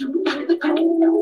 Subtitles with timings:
[0.00, 1.21] you.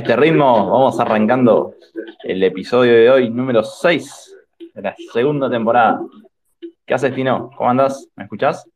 [0.00, 1.74] este ritmo vamos arrancando
[2.24, 4.34] el episodio de hoy, número 6
[4.72, 6.00] de la segunda temporada.
[6.86, 7.50] ¿Qué haces, Tino?
[7.54, 8.08] ¿Cómo andás?
[8.16, 8.66] ¿Me escuchás?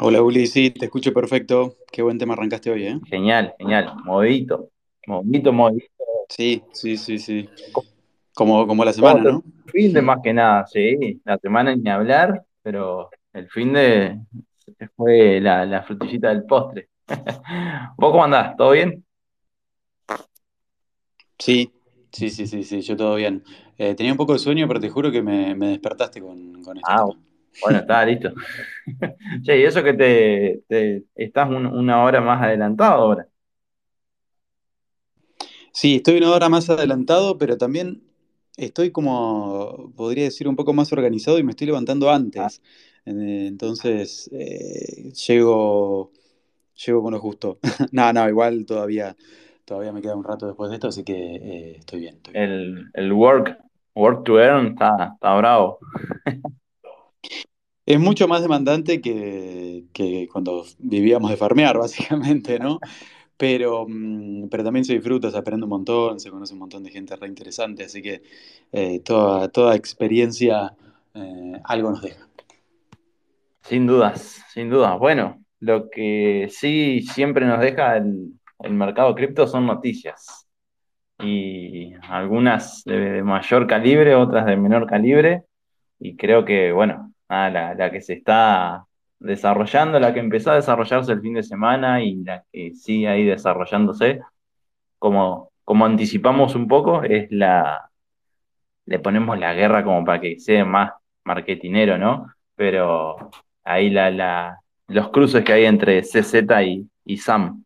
[0.00, 1.74] Hola, Uli, sí, te escucho perfecto.
[1.90, 3.00] Qué buen tema arrancaste hoy, ¿eh?
[3.08, 3.92] Genial, genial.
[4.04, 4.68] Movidito.
[5.08, 5.88] Movidito, movidito.
[6.28, 7.48] Sí, sí, sí, sí.
[8.34, 9.42] Como, como la semana, ¿no?
[9.66, 11.20] Fin de más que nada, sí.
[11.24, 14.20] La semana ni hablar, pero el fin de
[14.94, 16.90] fue la, la frutillita del postre.
[17.96, 18.56] ¿Vos cómo andás?
[18.56, 19.04] ¿Todo bien?
[21.38, 21.72] Sí,
[22.12, 23.44] sí, sí, sí, sí, yo todo bien.
[23.78, 26.78] Eh, tenía un poco de sueño, pero te juro que me, me despertaste con, con
[26.78, 27.04] este Ah,
[27.60, 28.30] bueno, está listo.
[29.44, 33.28] Che, y eso que te, te- estás un- una hora más adelantado ahora.
[35.72, 38.02] Sí, estoy una hora más adelantado, pero también
[38.56, 42.62] estoy como, podría decir, un poco más organizado y me estoy levantando antes.
[43.06, 46.12] Eh, Entonces, eh, llego,
[46.86, 47.58] llego con lo justo.
[47.92, 49.16] No, no, igual todavía,
[49.68, 52.44] todavía me queda un rato después de esto, así que eh, estoy bien, estoy bien.
[52.44, 53.58] El, el work,
[53.94, 55.78] work to earn está, está bravo.
[57.84, 62.80] Es mucho más demandante que, que cuando vivíamos de farmear, básicamente, ¿no?
[63.36, 66.90] Pero, mm, pero también se disfruta, se aprende un montón, se conoce un montón de
[66.90, 68.22] gente re interesante, así que
[68.72, 70.74] eh, toda, toda experiencia
[71.14, 72.26] eh, algo nos deja.
[73.62, 74.98] Sin dudas, sin dudas.
[74.98, 80.48] Bueno, lo que sí siempre nos deja el, el mercado cripto son noticias.
[81.20, 85.44] Y algunas de, mayor calibre, otras de menor calibre.
[85.98, 88.86] Y creo que, bueno, nada, la, la que se está
[89.18, 93.24] desarrollando, la que empezó a desarrollarse el fin de semana y la que sigue ahí
[93.24, 94.20] desarrollándose,
[94.98, 97.90] como, como anticipamos un poco, es la,
[98.86, 100.92] le ponemos la guerra como para que sea más
[101.24, 102.32] marketinero, ¿no?
[102.54, 103.30] Pero
[103.64, 106.34] ahí la, la, los cruces que hay entre CZ
[106.64, 107.64] y, y Sam.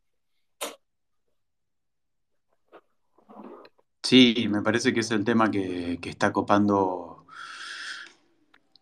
[4.02, 7.24] Sí, me parece que es el tema que, que está copando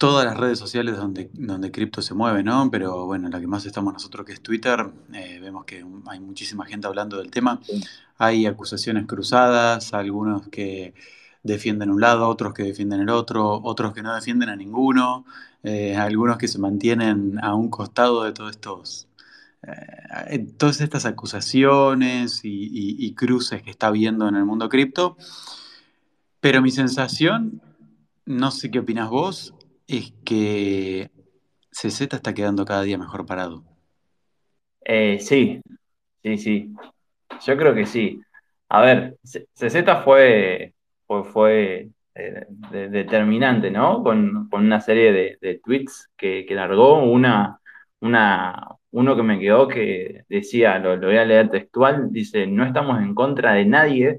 [0.01, 2.71] todas las redes sociales donde, donde cripto se mueve, ¿no?
[2.71, 6.65] Pero bueno, la que más estamos nosotros que es Twitter, eh, vemos que hay muchísima
[6.65, 7.61] gente hablando del tema.
[8.17, 10.95] Hay acusaciones cruzadas, algunos que
[11.43, 15.27] defienden un lado, otros que defienden el otro, otros que no defienden a ninguno,
[15.63, 19.07] eh, algunos que se mantienen a un costado de todos estos,
[19.63, 25.17] eh, todas estas acusaciones y, cruces que está habiendo en el mundo cripto.
[26.41, 27.61] Pero mi sensación,
[28.25, 29.55] no sé qué opinas vos,
[29.87, 31.11] es que
[31.71, 33.65] CZ está quedando cada día mejor parado.
[34.85, 35.61] Eh, sí,
[36.23, 36.75] sí, sí.
[37.45, 38.21] Yo creo que sí.
[38.69, 40.75] A ver, CZ fue,
[41.07, 44.03] fue, fue eh, de- determinante, ¿no?
[44.03, 47.61] Con, con una serie de, de tweets que, que largó, una,
[48.01, 52.65] una, uno que me quedó que decía, lo, lo voy a leer textual, dice, no
[52.65, 54.19] estamos en contra de nadie,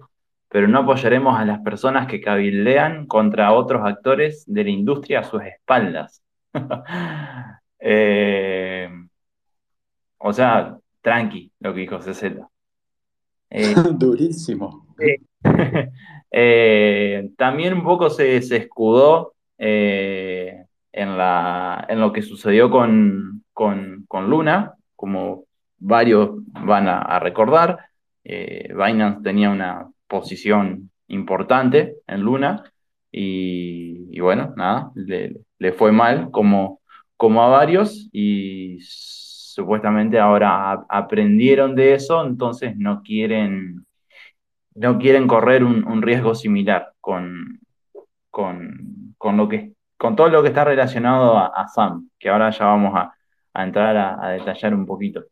[0.50, 5.24] pero no apoyaremos a las personas que cabildean contra otros actores de la industria a
[5.24, 6.24] sus espaldas.
[7.84, 8.88] Eh,
[10.20, 12.24] o sea, tranqui, lo que dijo CZ.
[13.50, 14.88] Eh, Durísimo.
[16.34, 20.64] Eh, también un poco se, se escudó eh,
[20.94, 25.46] en la, en lo que sucedió con, con, con Luna, como
[25.78, 26.30] varios
[26.66, 27.80] van a, recordar.
[28.24, 32.64] Eh, Binance tenía una posición importante en Luna
[33.12, 36.82] y, bueno, nada, le, le fue mal como,
[37.18, 43.86] como a varios y supuestamente ahora aprendieron de eso, entonces no quieren
[44.74, 47.60] no quieren correr un, riesgo similar con,
[48.30, 52.66] con, con lo que, con todo lo que está relacionado a Sam, que ahora ya
[52.68, 53.14] vamos a,
[53.54, 55.26] a entrar a, a detallar un poquito.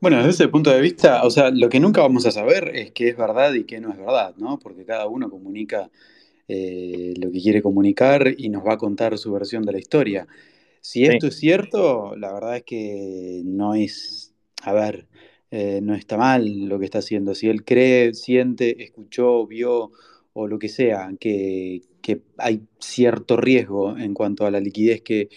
[0.00, 2.92] Bueno, desde ese punto de vista, o sea, lo que nunca vamos a saber es
[2.92, 4.58] qué es verdad y qué no es verdad, ¿no?
[4.58, 5.90] Porque cada uno comunica
[6.48, 10.28] eh, lo que quiere comunicar y nos va a contar su versión de la historia.
[10.80, 15.08] Si Sí, esto es cierto, la verdad es que no es, a ver,
[15.50, 17.34] eh, no está mal lo que está haciendo.
[17.34, 19.90] Si él cree, siente, escuchó, vio
[20.32, 25.28] o lo que sea, que, que hay cierto riesgo en cuanto a la liquidez que,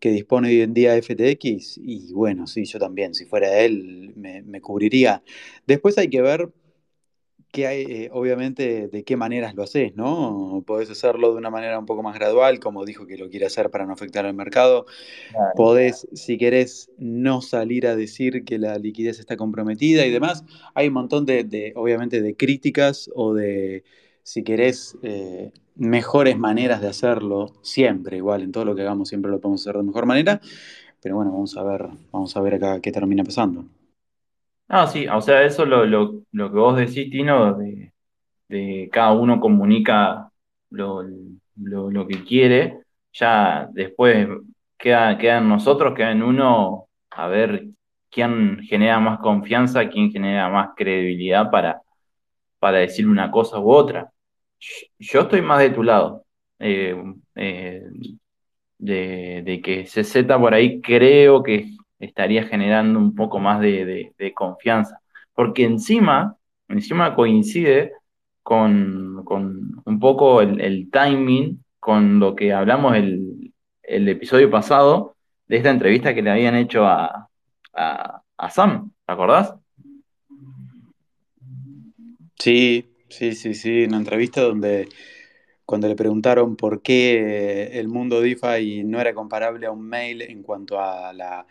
[0.00, 4.40] que dispone hoy en día FTX, y bueno, sí, yo también, si fuera él, me,
[4.40, 5.22] me cubriría.
[5.66, 6.50] Después hay que ver
[7.52, 10.64] que hay, eh, obviamente, de qué maneras lo haces, ¿no?
[10.66, 13.68] Podés hacerlo de una manera un poco más gradual, como dijo que lo quiere hacer
[13.70, 14.86] para no afectar al mercado.
[15.30, 15.52] claro.
[15.54, 20.42] Podés, si querés, no salir a decir que la liquidez está comprometida y demás.
[20.74, 23.84] Hay un montón de, de, obviamente, de críticas o de,
[24.24, 29.30] si querés, eh, mejores maneras de hacerlo, siempre, igual, en todo lo que hagamos siempre
[29.30, 30.40] lo podemos hacer de mejor manera.
[31.02, 33.64] Pero bueno, vamos a ver, vamos a ver acá qué termina pasando.
[34.68, 37.92] No, sí, o sea, eso lo, lo, lo que vos decís, Tino, de,
[38.48, 40.30] de cada uno comunica
[40.70, 41.02] lo,
[41.56, 42.80] lo, lo que quiere,
[43.12, 44.28] ya después
[44.78, 47.66] queda, queda en nosotros, queda en uno a ver
[48.10, 51.82] quién genera más confianza, quién genera más credibilidad para,
[52.60, 54.12] para decir una cosa u otra.
[54.98, 56.24] Yo estoy más de tu lado,
[56.58, 56.96] eh,
[57.34, 57.82] eh,
[58.78, 65.00] de, de que CZ por ahí creo que estaría generando un poco más de, confianza,
[65.34, 66.36] porque encima,
[66.68, 67.92] encima coincide
[68.42, 73.52] con, con un poco el, el timing con lo que hablamos el,
[73.82, 75.16] el episodio pasado
[75.46, 77.28] de esta entrevista que le habían hecho a,
[77.74, 79.54] a, a Sam, ¿te acordás?
[82.38, 84.88] Sí, Sí, sí, sí, una entrevista donde
[85.66, 90.42] cuando le preguntaron por qué el mundo DeFi no era comparable a un mail en
[90.42, 91.46] cuanto a la,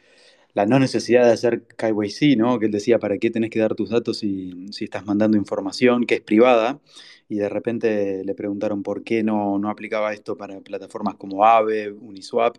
[0.54, 2.60] la no necesidad de hacer KYC, ¿no?
[2.60, 6.06] Que él decía, ¿para qué tenés que dar tus datos si, si estás mandando información
[6.06, 6.82] que es privada?
[7.30, 11.92] Y de repente le preguntaron por qué no, no aplicaba esto para plataformas como Aave,
[11.92, 12.58] Uniswap,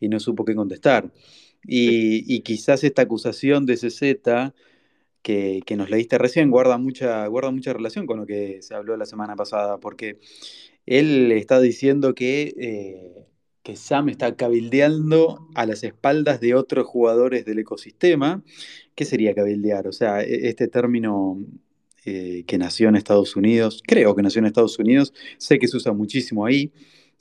[0.00, 1.10] y no supo qué contestar.
[1.64, 4.52] Y, y quizás esta acusación de CZ
[5.22, 8.96] que, que nos leíste recién guarda mucha, guarda mucha relación con lo que se habló
[8.96, 10.18] la semana pasada, porque
[10.86, 13.26] él está diciendo que, eh,
[13.62, 18.42] que Sam está cabildeando a las espaldas de otros jugadores del ecosistema.
[18.94, 19.86] ¿Qué sería cabildear?
[19.88, 21.38] O sea, e- este término
[22.04, 25.76] eh, que nació en Estados Unidos, creo que nació en Estados Unidos, sé que se
[25.76, 26.72] usa muchísimo ahí,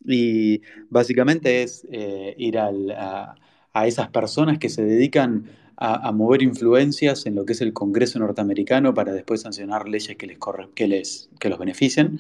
[0.06, 3.36] y básicamente es eh, ir al- a,
[3.74, 5.46] a esas personas que se dedican
[5.84, 10.28] a, mover influencias en lo que es el Congreso norteamericano para después sancionar leyes que
[10.28, 10.38] les,
[10.76, 12.20] que les, que los beneficien.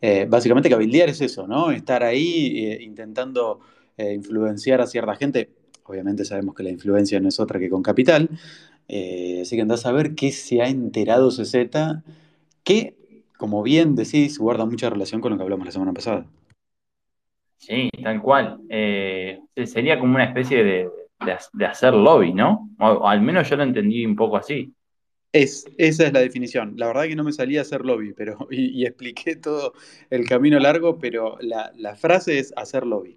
[0.00, 1.72] Eh, básicamente cabildear es eso, ¿no?
[1.72, 3.60] Estar ahí eh, intentando
[3.98, 5.50] eh, influenciar a cierta gente.
[5.84, 8.30] Obviamente sabemos que la influencia no es otra que con capital.
[8.88, 11.54] Así que andás a ver qué se ha enterado CZ,
[12.64, 12.96] que,
[13.38, 16.26] como bien decís, guarda mucha relación con lo que hablamos la semana pasada.
[17.58, 18.60] Sí, tal cual.
[18.68, 20.88] Sería como una especie de,
[21.24, 22.70] de, de hacer lobby, ¿no?
[22.78, 24.74] O, al menos yo lo entendí un poco así.
[25.32, 26.74] Es, esa es la definición.
[26.76, 29.72] La verdad que no me salía a hacer lobby, pero, y, y expliqué todo
[30.10, 33.16] el camino largo, pero la, la frase es hacer lobby.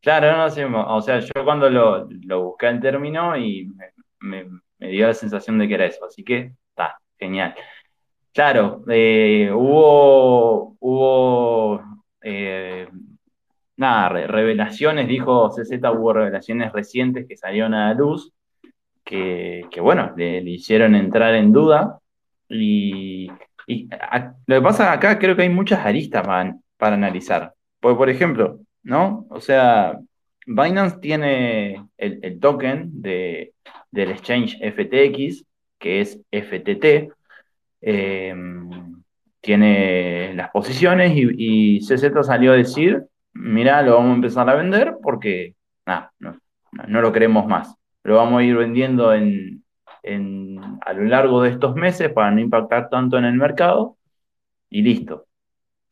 [0.00, 3.70] Claro, no sé, o sea, yo cuando lo, lo busqué el término y
[4.18, 4.48] me
[4.80, 7.54] dio la sensación de que era eso, así que está, genial.
[8.32, 11.82] Claro, eh, hubo, hubo
[12.22, 12.88] eh,
[13.82, 18.32] nada, re- revelaciones, dijo CZ, hubo revelaciones recientes que salieron a la luz,
[19.04, 21.98] que, bueno, le, hicieron entrar en duda.
[22.48, 23.30] Y,
[24.46, 27.52] lo que pasa acá, creo que hay muchas aristas para, para analizar.
[27.80, 29.26] Porque, por ejemplo, ¿no?
[29.30, 29.98] O sea,
[30.46, 33.54] Binance tiene el, el token de,
[33.90, 35.44] del exchange FTX,
[35.78, 37.12] que es FTT,
[37.82, 38.34] eh,
[39.40, 43.04] tiene las posiciones y, y CZ salió a decir,
[43.42, 45.54] mira, lo vamos a empezar a vender porque
[45.86, 47.74] no, lo queremos más.
[48.04, 49.62] Lo vamos a ir vendiendo en,
[50.80, 53.96] a lo largo de estos meses para no impactar tanto en el mercado
[54.70, 55.26] y listo.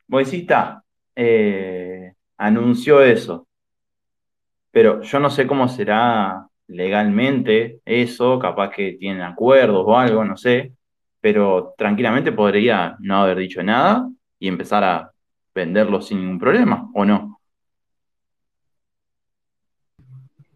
[0.09, 0.83] Está,
[1.15, 3.47] eh, anunció eso,
[4.71, 10.35] pero yo no sé cómo será legalmente eso, capaz que tienen acuerdos o algo, no
[10.35, 10.73] sé,
[11.21, 15.11] pero tranquilamente podría no haber dicho nada y empezar a
[15.53, 17.30] venderlo sin ningún problema, ¿o no?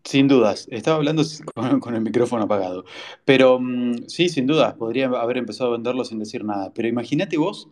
[0.06, 1.24] Sin dudas, estaba hablando
[1.82, 2.86] con, el micrófono apagado,
[3.26, 7.38] pero mm, sí, sin dudas, podría haber empezado a venderlo sin decir nada, pero imagínate
[7.38, 7.68] vos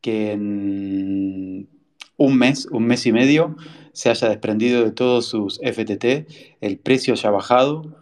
[0.00, 1.68] que en
[2.16, 3.56] un mes, un mes y medio,
[3.92, 6.26] se haya desprendido de todos sus FTT,
[6.60, 7.96] el precio haya bajado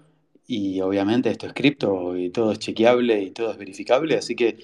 [0.46, 4.58] y obviamente esto es cripto y todo es chequeable y todo es verificable, así que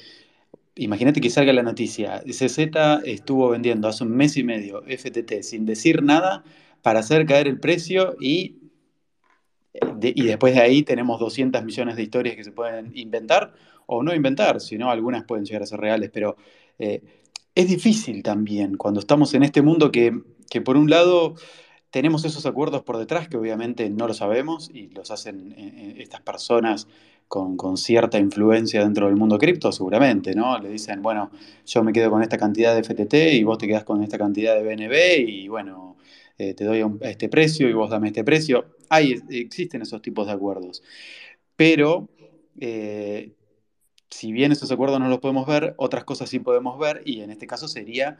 [0.77, 2.59] imagínate que salga la noticia, CZ
[3.05, 6.43] estuvo vendiendo hace un mes y medio FTT sin decir nada
[6.81, 8.63] para hacer caer el precio y
[10.00, 13.52] y después de ahí tenemos 200 millones de historias que se pueden inventar
[13.87, 16.37] o no inventar, sino algunas pueden llegar a ser reales, pero
[16.78, 17.02] eh,
[17.54, 21.35] es difícil también cuando estamos en este mundo que, que por un lado
[21.90, 25.95] tenemos esos acuerdos por detrás que obviamente no lo sabemos y los hacen eh, eh,
[25.99, 26.88] estas personas
[27.28, 30.59] con, con cierta influencia dentro del mundo cripto, seguramente, ¿no?
[30.59, 31.31] Le dicen, bueno,
[31.64, 34.54] yo me quedo con esta cantidad de FTT y vos te quedás con esta cantidad
[34.57, 35.94] de BNB y bueno,
[36.38, 38.67] eh, te doy este precio y vos dame este precio.
[38.88, 40.83] Hay, existen esos tipos de acuerdos,
[41.57, 42.09] pero
[42.61, 43.33] eh,
[44.11, 47.31] si bien esos acuerdos no los podemos ver, otras cosas sí podemos ver y en
[47.31, 48.17] este caso sería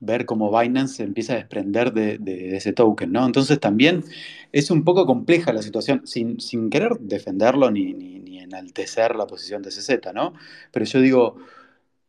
[0.00, 3.26] ver cómo Binance se empieza a desprender de, ese token, ¿no?
[3.26, 4.04] Entonces también
[4.52, 9.26] es un poco compleja la situación, sin, sin querer defenderlo ni, ni- ni enaltecer la
[9.26, 10.34] posición de CZ, ¿no?
[10.72, 11.36] Pero yo digo,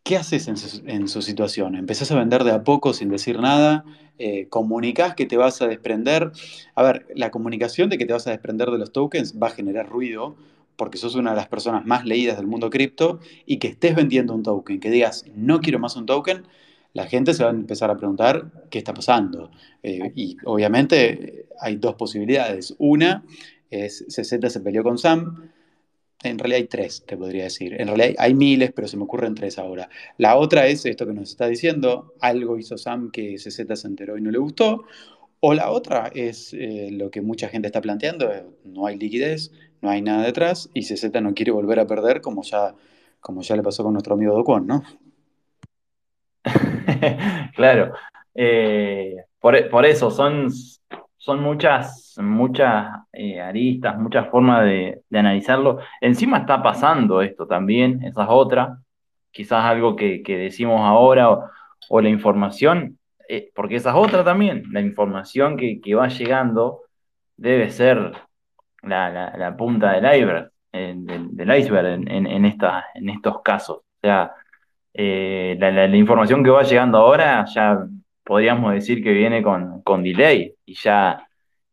[0.03, 1.75] ¿qué haces en su, en su situación?
[1.75, 3.86] ¿Empezás a vender de a poco sin decir nada?
[4.18, 6.32] Eh, ¿comunicás que te vas a desprender?
[6.75, 9.51] A ver, la comunicación de que te vas a desprender de los tokens va a
[9.51, 10.36] generar ruido
[10.75, 14.34] porque sos una de las personas más leídas del mundo cripto y que estés vendiendo
[14.34, 16.44] un token, que digas, no quiero más un token,
[16.94, 19.51] la gente se va a empezar a preguntar qué está pasando.
[19.84, 22.75] Eh, y obviamente hay dos posibilidades.
[22.79, 23.24] Una
[23.70, 25.51] es CZ se peleó con Sam.
[26.22, 27.80] En realidad hay tres, te podría decir.
[27.80, 29.90] En realidad hay miles, pero se me ocurren tres ahora.
[30.18, 34.18] La otra es esto que nos está diciendo, algo hizo Sam que CZ se enteró
[34.18, 34.84] y no le gustó.
[35.40, 38.30] O la otra es eh, lo que mucha gente está planteando,
[38.66, 42.44] no hay liquidez, no hay nada detrás y CZ no quiere volver a perder como
[42.44, 42.76] ya,
[43.22, 44.84] como ya le pasó con nuestro amigo Do Kwon, ¿no?
[47.56, 47.94] Claro.
[48.36, 50.50] Eh, por, por eso, son,
[51.20, 55.80] son muchas, muchas eh, aristas, muchas formas de, analizarlo.
[56.02, 58.80] Encima está pasando esto también, esa es otra.
[59.32, 61.30] Quizás algo que, decimos ahora
[61.90, 62.98] o, la información,
[63.28, 64.64] eh, porque esa es otra también.
[64.72, 66.82] La información que, va llegando
[67.38, 68.14] debe ser
[68.82, 72.46] la, punta del iceberg, eh, del, iceberg en,
[73.10, 73.78] estos casos.
[73.80, 74.32] O sea,
[74.94, 77.86] la- la información que va llegando ahora ya
[78.24, 81.28] podríamos decir que viene con, con delay y ya,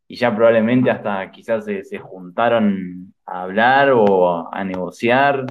[0.08, 5.46] y ya probablemente hasta quizás se, se juntaron a hablar o a negociar.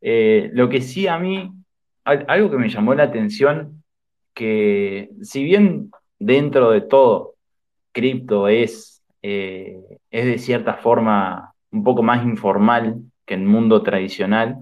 [0.00, 1.50] Eh, lo que sí a mí,
[2.04, 3.82] al- algo que me llamó la atención,
[4.34, 7.34] que si bien dentro de todo
[7.92, 9.80] cripto es, eh,
[10.10, 14.56] es de cierta forma un poco más informal que el mundo tradicional,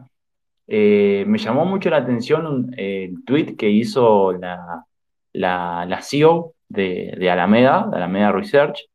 [0.67, 4.85] eh, me llamó mucho la atención el tweet que hizo la,
[5.33, 8.89] la, la CEO de, Alameda, de Alameda Research,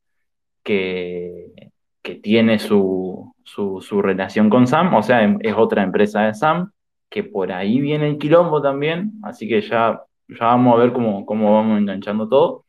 [0.63, 6.34] que, que tiene su, su, relación con Sam, o sea, em- es otra empresa de
[6.34, 6.72] Sam,
[7.10, 11.25] que por ahí viene el quilombo también, así que ya, ya vamos a ver cómo,
[11.25, 12.65] cómo vamos enganchando todo.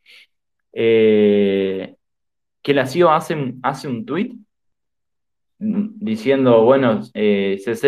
[0.73, 1.95] Eh,
[2.61, 4.35] que la CEO hace, hace un tweet
[5.59, 7.83] diciendo, bueno, eh, CZ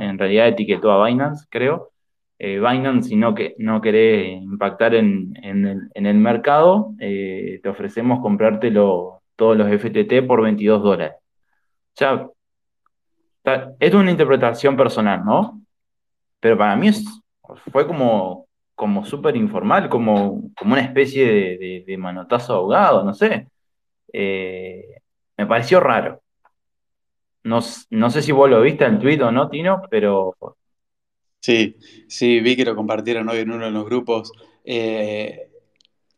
[0.00, 1.92] en realidad etiquetó a Binance, creo.
[2.38, 7.68] Eh, Binance, si no, que, no querés impactar en, en el, en mercado, eh, te
[7.68, 11.14] ofrecemos comprártelo todos los FTT por 22 dólares.
[11.18, 12.28] O sea,
[13.78, 15.62] es una interpretación personal, ¿no?
[16.40, 16.90] Pero para mí
[17.72, 23.14] fue como, como súper informal, como, como una especie de, de- de manotazo ahogado, no
[23.14, 23.48] sé.
[24.12, 24.84] Eh,
[25.38, 26.22] me pareció raro.
[27.44, 30.36] No, no sé si vos lo viste el tweet o no, Tino, pero
[31.46, 31.76] Sí,
[32.08, 34.32] sí, vi que lo compartieron hoy en uno de los grupos.
[34.64, 35.48] Eh,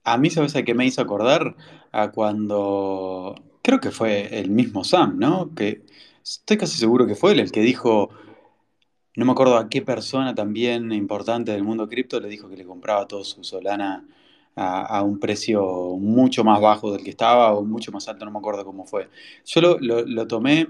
[0.03, 1.55] a mí, ¿sabes a qué me hizo acordar?
[1.93, 5.55] A cuando, creo que fue el mismo Sam, ¿no?
[5.55, 5.83] Que
[6.25, 8.09] estoy casi seguro que fue él el que dijo,
[9.17, 12.65] no me acuerdo a qué persona también importante del mundo cripto le dijo que le
[12.65, 14.09] compraba todo su Solana
[14.57, 15.63] a, un precio
[15.99, 19.11] mucho más bajo del que estaba o mucho más alto, no me acuerdo cómo fue.
[19.45, 20.69] Yo lo tomé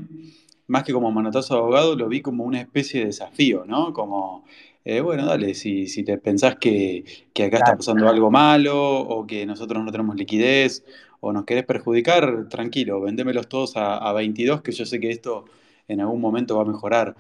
[0.68, 3.92] más que como manotazo de abogado, lo vi como una especie de desafío, ¿no?
[3.92, 4.44] Como,
[4.84, 9.00] eh, bueno, dale, si, si te pensás que, que acá está claro, pasando algo malo
[9.00, 10.84] o que nosotros no tenemos liquidez
[11.20, 15.46] o nos querés perjudicar, tranquilo, vendémelos todos a, a 22, que yo sé que esto
[15.88, 17.16] en algún momento va a mejorar.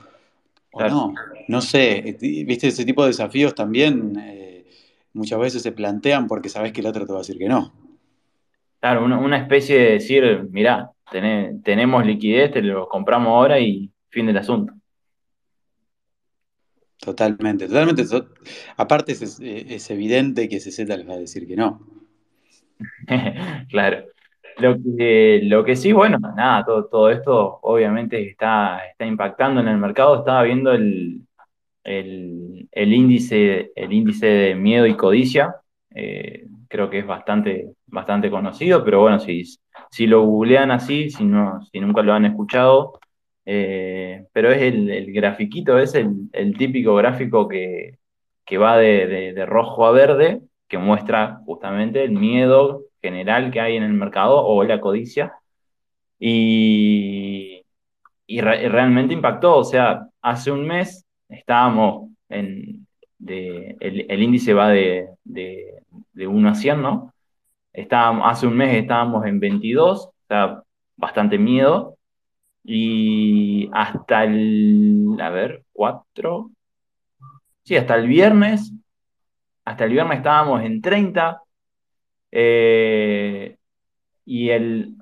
[0.70, 0.94] O claro.
[0.94, 1.14] no,
[1.48, 4.66] no sé, eh, viste, ese tipo de desafíos también eh,
[5.14, 7.72] muchas veces se plantean porque sabés que el otro te va a decir que no.
[8.80, 13.90] Claro, una, una especie de decir, mirá, tené- tenemos liquidez, te lo compramos ahora y
[14.10, 14.72] fin del asunto.
[17.00, 18.04] Totalmente, totalmente.
[18.06, 18.28] to-
[18.76, 21.80] Aparte es, es evidente que CZ les va a decir que no.
[23.70, 24.04] Claro.
[24.58, 29.68] Lo que, lo que sí, bueno, nada, todo, todo esto obviamente está, está impactando en
[29.68, 30.18] el mercado.
[30.18, 31.22] Estaba viendo el,
[31.84, 35.56] el, el índice, el índice de miedo y codicia.
[35.94, 39.44] eh, creo que es bastante, bastante conocido, pero bueno, si,
[39.90, 42.98] si lo googlean así, si, no, si nunca lo han escuchado,
[43.46, 47.98] eh, pero es el, grafiquito, es el, típico gráfico que,
[48.44, 53.76] que va de, de- rojo a verde, que muestra justamente el miedo general que hay
[53.76, 55.32] en el mercado o la codicia.
[56.18, 57.62] Y,
[58.26, 59.56] y re- realmente impactó.
[59.58, 62.86] O sea, hace un mes estábamos en,
[63.18, 65.08] de, el, índice va de,
[66.18, 67.14] de 1 a 100, ¿no?
[68.24, 70.62] Hace un mes estábamos en 22, o sea,
[70.96, 71.96] bastante miedo.
[72.64, 76.50] Y hasta el, a ver, 4,
[77.64, 78.72] sí, hasta el viernes,
[79.64, 81.42] hasta el viernes estábamos en 30.
[82.32, 83.56] eh,
[84.26, 84.96] y el,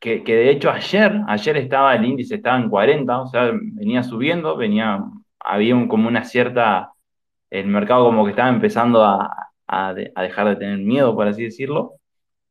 [0.00, 4.02] que, que de hecho ayer, ayer estaba el índice, estaba en 40, o sea, venía
[4.04, 5.00] subiendo, venía,
[5.40, 6.92] había un- como una cierta,
[7.50, 11.28] el mercado como que estaba empezando a, a de- a dejar de tener miedo, por
[11.28, 11.94] así decirlo,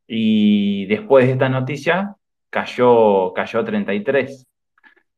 [0.08, 2.16] y después de esta noticia
[2.50, 4.46] cayó, cayó a 33.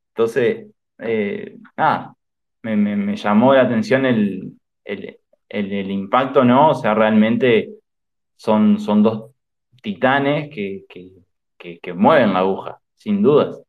[0.09, 0.67] Entonces,
[0.99, 2.15] eh, nada,
[2.63, 4.53] me, me- llamó la atención el,
[4.85, 6.71] el, impacto, ¿no?
[6.71, 7.71] O sea, realmente
[8.35, 9.31] son, son dos
[9.81, 10.85] titanes que,
[11.81, 13.61] que mueven la aguja, sin dudas.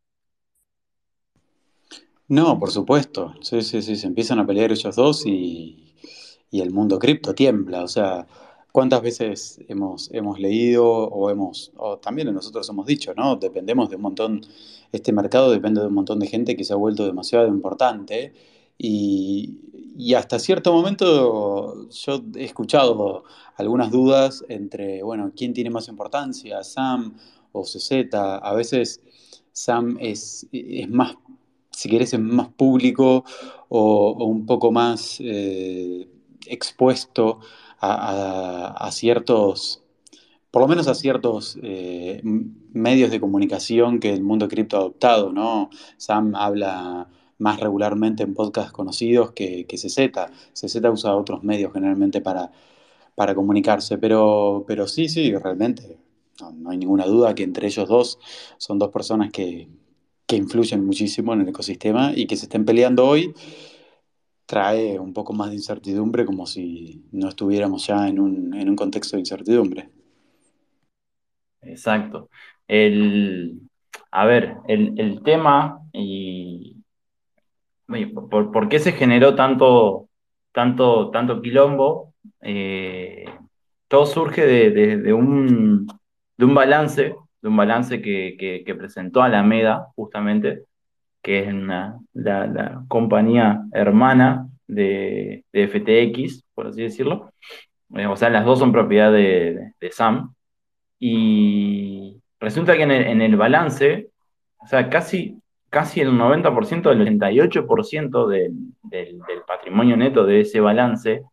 [2.28, 3.34] No, por supuesto.
[3.40, 5.87] Sí, sí, sí, se empiezan a pelear ellos dos y,
[6.50, 7.82] y el mundo cripto tiembla.
[7.84, 8.26] O sea,
[8.72, 13.36] ¿cuántas veces hemos, hemos leído o hemos, o también nosotros hemos dicho, ¿no?
[13.36, 14.46] Dependemos de un montón,
[14.92, 18.32] este mercado depende de un montón de gente que se ha vuelto demasiado importante
[18.78, 19.60] Y,
[19.98, 23.24] y hasta cierto momento yo he escuchado
[23.56, 26.62] algunas dudas entre, bueno, ¿quién tiene más importancia?
[26.62, 27.16] ¿Sam
[27.52, 28.14] o CZ?
[28.14, 29.00] A veces
[29.52, 31.16] Sam es, es más,
[31.72, 33.24] si querés, es más público
[33.68, 36.08] o, un poco más eh,
[36.48, 37.40] expuesto
[37.80, 39.82] a, ciertos,
[40.50, 42.20] por lo menos a ciertos eh,
[42.72, 45.70] medios de comunicación que el mundo cripto ha adoptado, ¿no?
[45.96, 47.08] Sam habla
[47.38, 50.10] más regularmente en podcasts conocidos que, que CZ.
[50.54, 52.50] CZ usa otros medios generalmente para,
[53.14, 55.98] para comunicarse, pero, pero sí, sí, realmente,
[56.40, 58.18] no, no hay ninguna duda que entre ellos dos
[58.58, 59.68] son dos personas que,
[60.28, 63.34] que influyen muchísimo en el ecosistema y que se estén peleando hoy
[64.48, 68.76] trae un poco más de incertidumbre como si no estuviéramos ya en un, en un
[68.76, 69.90] contexto de incertidumbre.
[71.62, 72.30] Exacto.
[72.66, 73.60] El,
[74.10, 76.76] a ver, el, el tema y
[77.88, 80.08] oye, por, por qué se generó tanto,
[80.52, 83.24] tanto, tanto quilombo, Eh,
[83.88, 85.86] todo surge de, de- de un,
[86.36, 90.64] de un balance, de un balance que, que- que presentó Alameda, justamente,
[91.28, 97.34] que es la, la compañía hermana de, de FTX, por así decirlo.
[97.94, 100.32] Eh, o sea, las dos son propiedad de, Sam.
[100.98, 104.08] Y resulta que en el, balance,
[104.56, 105.36] o sea, casi,
[105.68, 108.52] casi el 90%, el 88% del,
[108.84, 111.24] del, del patrimonio neto de ese balance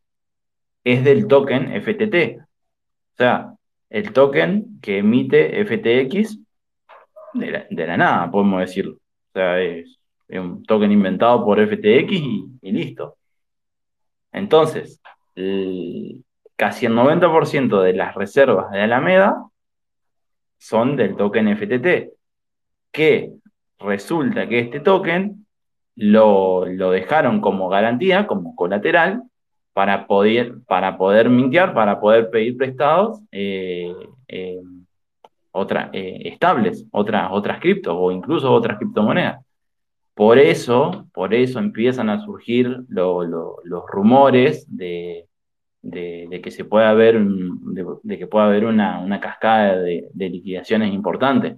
[0.83, 2.41] es del token FTT.
[2.41, 3.53] O sea,
[3.89, 6.37] el token que emite FTX
[7.33, 8.97] de la nada, podemos decirlo.
[9.35, 12.09] Sea, es, un token inventado por FTX
[12.61, 13.17] y, listo.
[14.31, 15.01] Entonces,
[16.55, 19.45] casi el 90% de las reservas de Alameda
[20.57, 22.13] son del token FTT,
[22.93, 23.33] que
[23.79, 25.45] resulta que este token
[25.95, 29.23] lo, lo dejaron como garantía, como colateral,
[29.73, 33.93] para poder, para poder mintear, para poder pedir prestados eh,
[34.29, 34.61] eh,
[35.55, 39.43] otra, eh, estables, otras, otras criptos o incluso otras criptomonedas.
[40.13, 45.27] Por eso, por eso empiezan a surgir lo- lo- los rumores de,
[45.81, 50.07] de- de que se puede haber, de, de que pueda haber una, una cascada de,
[50.13, 51.57] de liquidaciones importantes.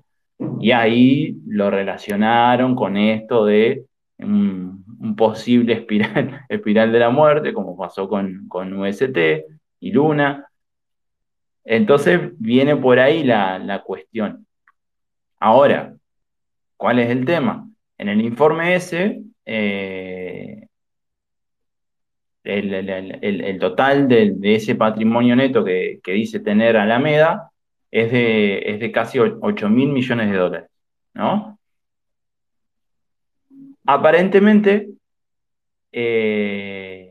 [0.60, 3.86] Y ahí lo relacionaron con esto de
[4.20, 9.18] un, un posible espiral, espiral de la muerte, como pasó con, con UST
[9.80, 10.48] y Luna.
[11.68, 14.48] Entonces viene por ahí la, la cuestión.
[15.40, 15.96] Ahora,
[16.78, 17.70] ¿cuál es el tema?
[17.98, 20.68] En el informe ese, eh,
[22.44, 27.52] el, el- el- total de, de ese patrimonio neto que, que dice tener Alameda
[27.92, 30.70] es de, es de casi 8 mil millones de dólares,
[31.14, 31.60] ¿no?
[33.86, 34.90] Aparentemente,
[35.92, 37.07] eh,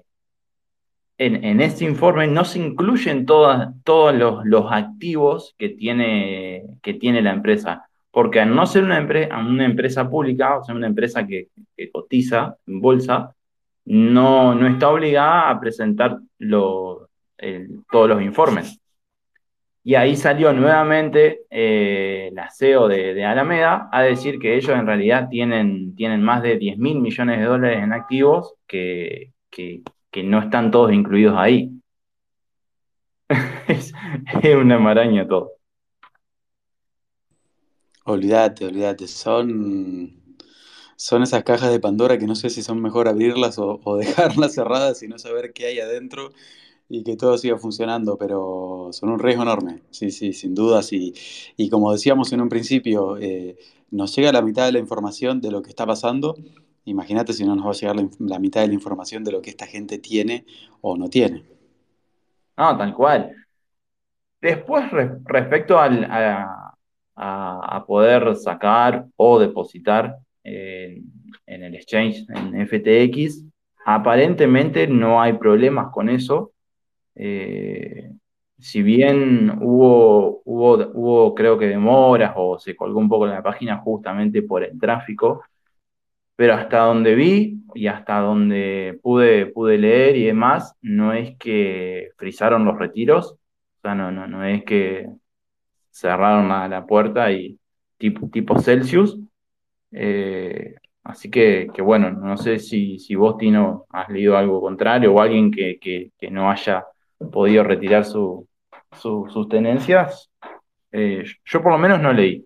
[1.19, 6.65] en, en este informe no se incluyen todos los, activos que tiene,
[7.23, 11.27] la empresa, porque al no ser una, empre- una empresa pública, o sea, una empresa
[11.27, 11.49] que,
[11.93, 13.35] cotiza en bolsa,
[13.87, 16.19] no, está obligada a presentar
[17.91, 18.81] todos los informes.
[19.85, 25.29] Y ahí salió nuevamente eh, la CEO de, Alameda a decir que ellos en realidad
[25.31, 29.31] tienen, más de 10 mil millones de dólares en activos que,
[30.17, 31.71] que no están todos incluidos ahí.
[33.69, 33.93] Es,
[34.57, 35.53] una maraña todo.
[38.07, 40.39] Olvídate, olvídate, son,
[40.97, 44.55] son esas cajas de Pandora que no sé si son mejor abrirlas o, o dejarlas
[44.55, 46.31] cerradas y no saber qué hay adentro
[46.89, 50.95] y que todo siga funcionando, pero son un riesgo enorme, sí, sí, sin dudas.
[50.95, 51.13] Y,
[51.59, 53.59] y como decíamos en un principio, eh,
[53.91, 56.37] nos llega la mitad de la información de lo que está pasando.
[56.87, 59.51] Imagínate si no nos va a llegar la, mitad de la información de lo que
[59.51, 60.45] esta gente tiene
[60.81, 61.43] o no tiene.
[62.57, 63.35] No, tal cual.
[64.41, 66.07] Después, re- respecto al,
[67.17, 71.05] a, poder sacar o depositar en,
[71.47, 73.45] en el exchange, en FTX,
[73.85, 76.53] aparentemente no hay problemas con eso.
[77.17, 78.13] Eh,
[78.59, 83.43] si bien hubo, hubo, hubo, creo que demoras o se colgó un poco en la
[83.43, 85.43] página justamente por el tráfico,
[86.37, 92.11] pero hasta donde vi y hasta donde pude, pude leer y demás, no es que
[92.17, 95.09] frizaron los retiros, o sea, no, no, no es que
[95.91, 97.59] cerraron la, puerta y
[97.99, 99.19] tipo, tipo Celsius.
[99.93, 105.15] Eh, así que, que bueno, no sé si, si vos, Tino, has leído algo contrario
[105.15, 106.85] o alguien que, que, no haya
[107.33, 108.47] podido retirar su-
[108.93, 110.31] sus tenencias.
[110.93, 112.45] Eh, yo por lo menos no leí.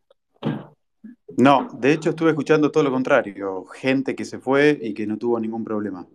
[1.39, 5.19] No, de hecho estuve escuchando todo lo contrario, gente que se fue y que no
[5.19, 6.07] tuvo ningún problema.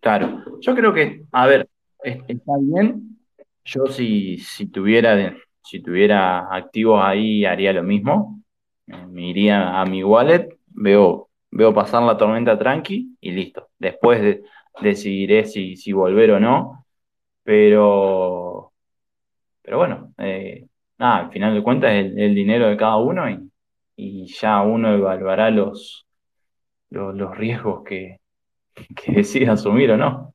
[0.00, 1.68] Claro, yo creo que, a ver,
[2.02, 3.18] está bien.
[3.64, 8.42] Yo si, si tuviera, si tuviera activos ahí haría lo mismo.
[8.86, 13.70] Eh, Me iría a mi wallet, veo, veo pasar la tormenta tranqui y listo.
[13.78, 14.42] Después de-
[14.82, 16.84] decidiré si, si volver o no.
[17.44, 18.72] Pero,
[19.62, 20.66] pero bueno, eh,
[20.98, 23.24] nada, al final de cuentas es el, dinero de cada uno
[23.96, 26.06] y, ya uno evaluará los,
[26.90, 28.18] los, los riesgos que,
[28.96, 30.34] que decida asumir o no.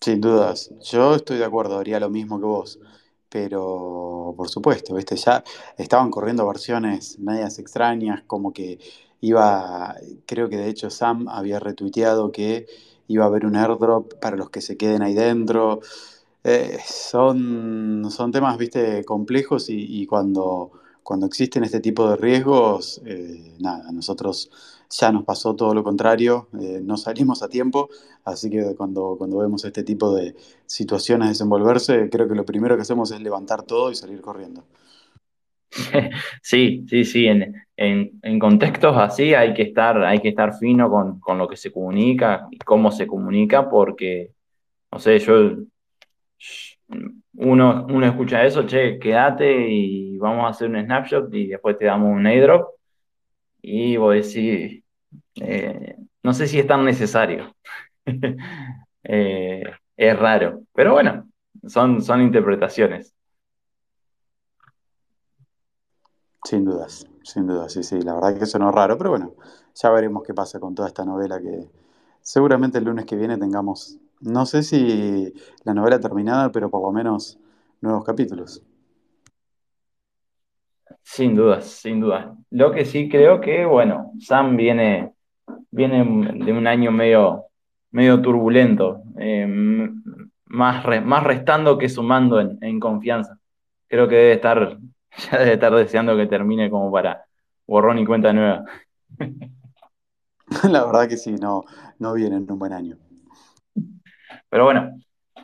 [0.00, 2.80] Sin dudas, yo estoy de acuerdo, haría lo mismo que vos,
[3.28, 5.16] pero por supuesto, ¿viste?
[5.16, 5.44] Ya
[5.78, 8.80] estaban corriendo versiones medias extrañas, como que
[9.20, 9.94] iba,
[10.26, 12.66] creo que de hecho Sam había retuiteado que
[13.06, 15.80] iba a haber un airdrop para los que se queden ahí dentro.
[16.44, 19.04] Eh, son, son temas, ¿viste?
[19.04, 24.50] complejos y, cuando, cuando existen este tipo de riesgos, eh, nada, a nosotros
[24.90, 27.88] ya nos pasó todo lo contrario, eh, no salimos a tiempo.
[28.24, 30.34] Así que cuando, cuando vemos este tipo de
[30.66, 34.64] situaciones desenvolverse, creo que lo primero que hacemos es levantar todo y salir corriendo.
[36.42, 40.90] Sí, sí, sí, en, en, en contextos así hay que estar, hay que estar fino
[40.90, 44.34] con, con lo que se comunica y cómo se comunica, porque,
[44.92, 45.34] no sé, yo,
[47.34, 51.86] uno, uno escucha eso, che, quédate y vamos a hacer un snapshot y después te
[51.86, 52.74] damos un airdrop
[53.62, 54.82] y vos decís,
[55.36, 57.54] eh, no sé si es tan necesario.
[59.04, 59.64] Eh,
[59.96, 61.28] es raro, pero bueno,
[61.66, 63.12] son, son interpretaciones.
[66.44, 68.00] Sin dudas, sin dudas, sí, sí.
[68.02, 69.34] La verdad que es raro, pero bueno,
[69.74, 71.68] ya veremos qué pasa con toda esta novela que
[72.20, 75.32] seguramente el lunes que viene tengamos, no sé si
[75.64, 77.38] la novela terminada, pero por lo menos
[77.80, 78.62] nuevos capítulos.
[81.02, 82.26] Sin dudas, sin dudas.
[82.50, 85.12] Lo que sí creo que, bueno, Sam viene,
[85.70, 85.98] viene
[86.44, 87.46] de un año medio,
[87.90, 89.46] medio turbulento, eh,
[90.46, 93.38] más, re- más restando que sumando en, en confianza.
[93.88, 94.78] Creo que debe estar,
[95.32, 97.24] ya debe estar deseando que termine como para
[97.66, 98.64] borrón y cuenta nueva.
[100.70, 101.64] La verdad que sí, no,
[101.98, 102.96] no viene en un buen año.
[104.52, 105.00] Pero bueno,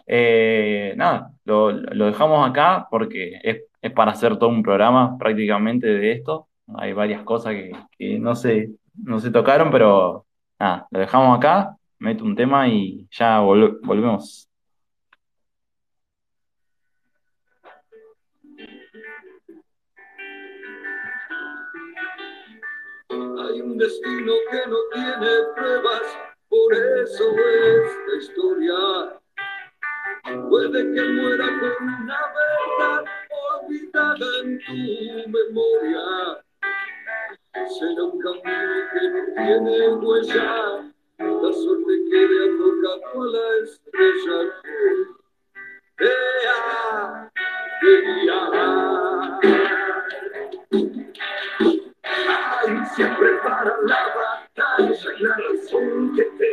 [0.07, 6.13] eh, nada, lo, dejamos acá porque es, es para hacer todo un programa prácticamente de
[6.13, 6.49] esto.
[6.77, 8.69] Hay varias cosas que, no se,
[9.03, 10.27] no se tocaron, pero
[10.59, 14.47] nada, lo dejamos acá, meto un tema y ya vol- volvemos.
[23.09, 26.03] Hay un destino que no tiene pruebas,
[26.49, 29.21] por eso esta historia
[30.49, 33.05] puede que muera con una verdad
[33.63, 34.73] olvidada en tu
[35.31, 36.05] memoria.
[37.79, 40.49] Será un camino que no tiene huella,
[41.19, 44.39] la suerte que le ha tocado a la estrella.
[46.01, 47.31] Ea,
[47.83, 48.49] ea.
[52.27, 56.49] Hay siempre para la batalla la razón que te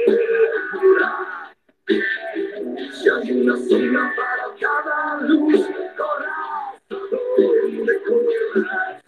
[0.72, 1.54] cura.
[1.88, 6.30] Si hay una sombra para cada luz, corras
[6.90, 6.96] a
[7.38, 9.04] donde corras.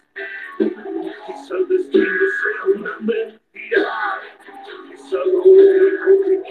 [1.26, 4.20] Quizá el destino sea una mentira,
[4.88, 6.47] quizá lo único que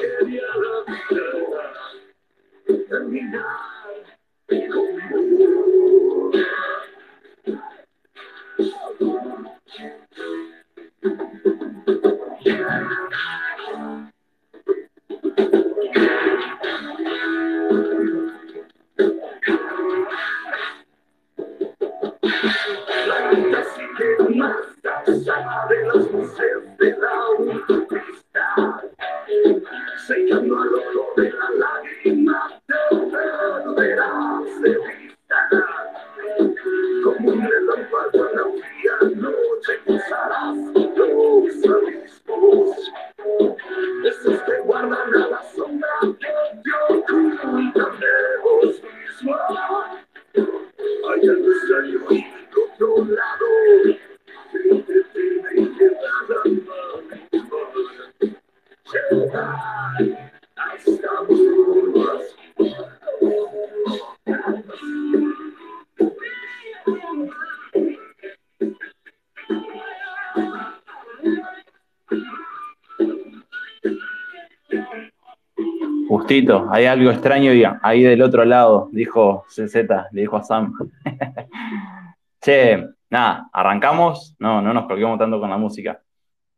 [76.78, 79.76] hay algo extraño y- ahí del otro lado, dijo CZ,
[80.12, 80.74] le dijo a Sam.
[82.40, 86.00] Che, nada, arrancamos, no, no nos colguemos tanto con la música.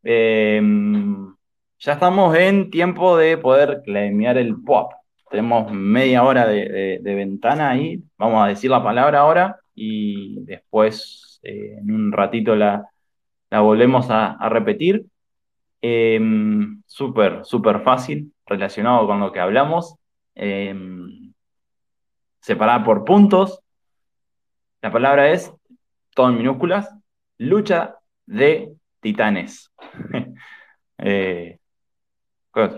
[0.04, 0.62] Eh,
[1.80, 4.92] ya estamos en tiempo de poder claimear el pop.
[5.30, 8.04] Tenemos media hora de, ventana ahí.
[8.18, 12.86] Vamos a decir la palabra ahora y después eh, en un ratito la,
[13.50, 15.06] volvemos a, repetir.
[15.82, 19.99] Em, súper, súper fácil relacionado con lo que hablamos.
[20.36, 20.76] Eh,
[22.42, 23.60] separada por puntos.
[24.82, 25.54] La palabra es,
[26.16, 26.90] todo en minúsculas,
[27.38, 29.72] lucha de titanes.
[31.02, 31.58] Eh,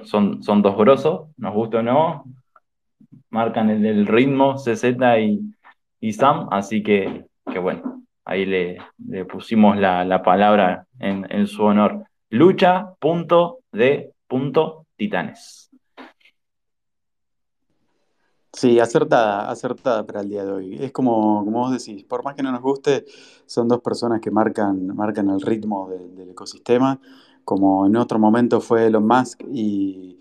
[0.04, 2.24] son, son dos grosos, nos gusta o no,
[3.32, 4.84] marcan el, ritmo CZ
[5.20, 5.56] y,
[6.00, 8.78] y, Sam, así que, que bueno, ahí le,
[9.26, 12.06] pusimos la, palabra en, en, su honor.
[12.30, 15.61] Lucha, punto de punto, titanes.
[18.54, 20.78] Sí, acertada, acertada para el día de hoy.
[20.84, 23.06] Es como, como vos decís, por más que no nos guste,
[23.46, 27.00] son dos personas que marcan, marcan el ritmo del ecosistema,
[27.46, 30.20] como en otro momento fue Elon Musk, y,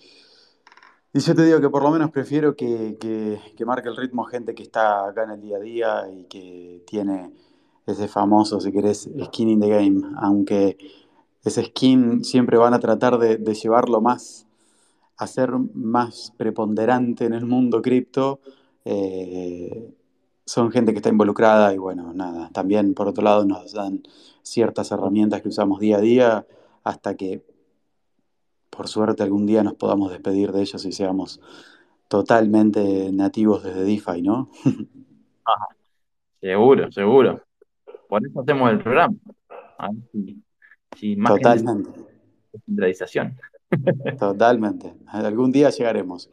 [1.13, 4.55] y yo te digo que por lo menos prefiero que, que, marque el ritmo gente
[4.55, 7.33] que está acá en el día a día y que tiene
[7.85, 10.79] ese famoso, si querés, skin in the game, aunque
[11.43, 14.47] ese skin siempre van a tratar de, de llevarlo más
[15.21, 18.41] a ser más preponderante en el mundo cripto,
[18.85, 19.93] eh,
[20.47, 24.03] son gente que está involucrada y bueno, nada, también por otro lado nos dan
[24.43, 26.47] ciertas herramientas que usamos día a día
[26.83, 27.45] hasta que
[28.71, 31.41] por suerte algún día nos podamos despedir de ellos y seamos
[32.09, 34.51] totalmente nativos desde DeFi, ¿no?
[36.41, 37.43] seguro, seguro.
[38.09, 39.15] Por eso hacemos el programa.
[41.27, 41.91] Totalmente.
[42.67, 43.37] centralización.
[44.19, 44.95] Totalmente.
[45.07, 46.29] Algún día llegaremos.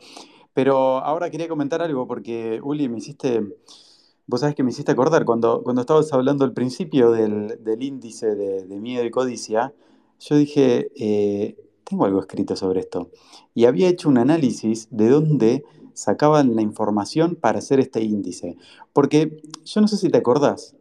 [0.54, 3.44] Pero ahora quería comentar algo porque, Uli, me hiciste,
[4.26, 8.80] vos sabés que me hiciste acordar, cuando, cuando estabas hablando al principio del, índice de,
[8.80, 9.74] miedo y codicia,
[10.20, 13.12] yo dije, eh, tengo algo escrito sobre esto.
[13.54, 18.58] Y había hecho un análisis de dónde sacaban la información para hacer este índice.
[18.94, 20.76] Porque yo no sé si te acordás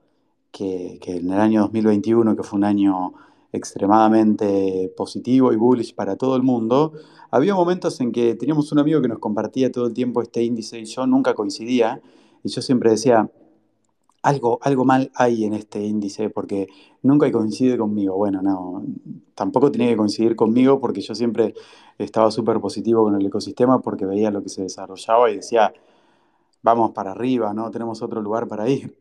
[0.53, 3.13] que, que en el año 2021, que fue un año
[3.57, 6.93] extremadamente positivo y bullish para todo el mundo,
[7.31, 10.79] había momentos en que teníamos un amigo que nos compartía todo el tiempo este índice
[10.79, 12.01] y yo nunca coincidía
[12.45, 13.31] y yo siempre decía,
[14.23, 16.67] algo, algo mal hay en este índice porque
[17.03, 18.17] nunca coincide conmigo.
[18.17, 18.85] Bueno, no,
[19.35, 21.55] tampoco tenía que coincidir conmigo porque yo siempre
[21.99, 25.73] estaba súper positivo con el ecosistema porque veía lo que se desarrollaba y decía,
[26.63, 28.99] vamos para arriba, no tenemos otro lugar para ir.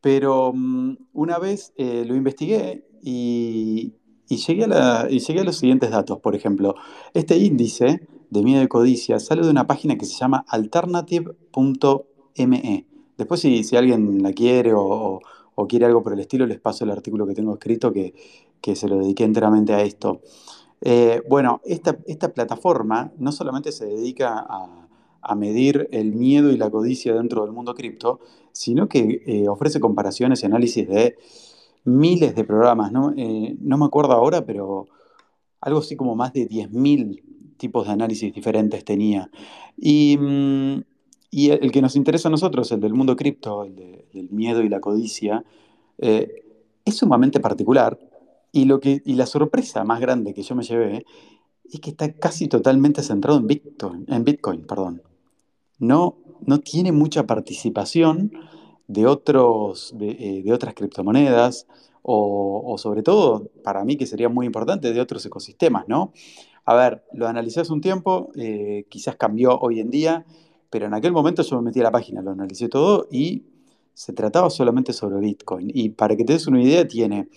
[0.00, 3.94] Pero mm, una vez eh, lo investigué y,
[4.28, 5.08] llegué a
[5.44, 6.18] los siguientes datos.
[6.20, 6.74] Por ejemplo,
[7.14, 12.86] este índice de miedo y codicia sale de una página que se llama alternative.me.
[13.18, 15.20] Después, si, alguien la quiere o,
[15.68, 18.14] quiere algo por el estilo, les paso el artículo que tengo escrito que,
[18.74, 20.22] se lo dediqué enteramente a esto.
[20.80, 24.88] Eh, bueno, esta, esta plataforma no solamente se dedica a,
[25.22, 28.20] a medir el miedo y la codicia dentro del mundo cripto,
[28.52, 31.16] sino que eh, ofrece comparaciones y análisis de
[31.84, 33.12] miles de programas, ¿no?
[33.16, 34.88] Eh, no me acuerdo ahora, pero
[35.60, 37.22] algo así como más de 10.000
[37.56, 39.30] tipos de análisis diferentes tenía.
[39.76, 40.82] Y, mm,
[41.32, 44.80] el, que nos interesa a nosotros, el del mundo cripto, el del miedo y la
[44.80, 45.44] codicia,
[45.98, 46.44] eh,
[46.84, 47.98] es sumamente particular.
[48.52, 51.04] Y, lo que, y la sorpresa más grande que yo me llevé
[51.70, 54.04] es que está casi totalmente centrado en Bitcoin.
[54.08, 55.02] En Bitcoin perdón
[55.80, 58.32] no, no tiene mucha participación
[58.90, 61.68] de, otros, de, eh, otras criptomonedas
[62.02, 66.12] o, sobre todo, para mí que sería muy importante, de otros ecosistemas, ¿no?
[66.64, 70.24] A ver, lo analicé hace un tiempo, eh, quizás cambió hoy en día,
[70.70, 73.44] pero en aquel momento yo me metí a la página, lo analicé todo y
[73.94, 75.70] se trataba solamente sobre Bitcoin.
[75.72, 77.28] Y para que te des una idea, tiene,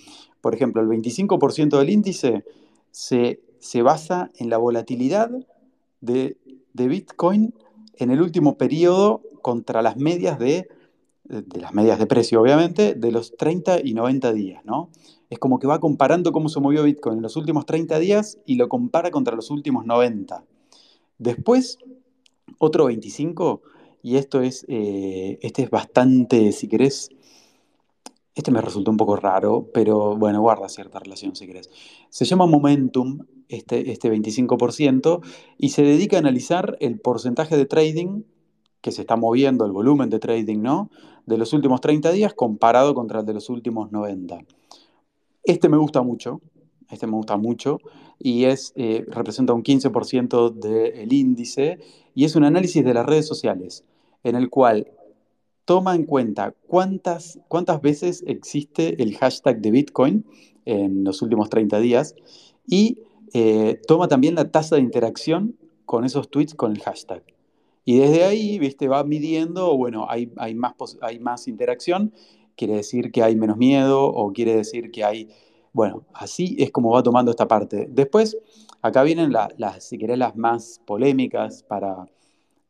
[0.41, 2.45] por ejemplo, el 25% del índice
[2.89, 3.41] se,
[3.83, 5.29] basa en la volatilidad
[6.01, 6.37] de,
[6.73, 7.53] de Bitcoin
[7.97, 10.67] en el último periodo contra las medias de,
[11.23, 14.89] de las medias de precio, obviamente, de los 30 y 90 días, ¿no?
[15.29, 18.55] Es como que va comparando cómo se movió Bitcoin en los últimos 30 días y
[18.55, 20.43] lo compara contra los últimos 90.
[21.17, 21.77] Después,
[22.57, 23.61] otro 25,
[24.01, 27.09] y esto es, eh, este es bastante, si querés,
[28.35, 31.69] este me resultó un poco raro, pero bueno, guarda cierta relación si querés.
[32.09, 35.21] Se llama Momentum este, este 25%,
[35.57, 38.23] y se dedica a analizar el porcentaje de trading
[38.83, 40.91] que se está moviendo, el volumen de trading, ¿no?
[41.25, 44.39] De los últimos 30 días comparado contra el de los últimos 90.
[45.45, 46.41] Este me gusta mucho,
[46.91, 47.79] este me gusta mucho,
[48.19, 51.79] y es, eh, representa un 15% del índice,
[52.13, 53.85] y es un análisis de las redes sociales,
[54.21, 54.91] en el cual
[55.63, 60.25] toma en cuenta cuántas, cuántas veces existe el hashtag de Bitcoin
[60.65, 62.15] en los últimos 30 días
[62.67, 62.99] y
[63.33, 65.55] eh, toma también la tasa de interacción
[65.85, 67.23] con esos tweets con el hashtag.
[67.85, 72.13] Y desde ahí, viste, va midiendo, bueno, hay, más, hay más interacción,
[72.55, 75.29] quiere decir que hay menos miedo o quiere decir que hay,
[75.73, 77.87] bueno, así es como va tomando esta parte.
[77.89, 78.37] Después,
[78.81, 82.05] acá vienen las, si querés, las más polémicas para,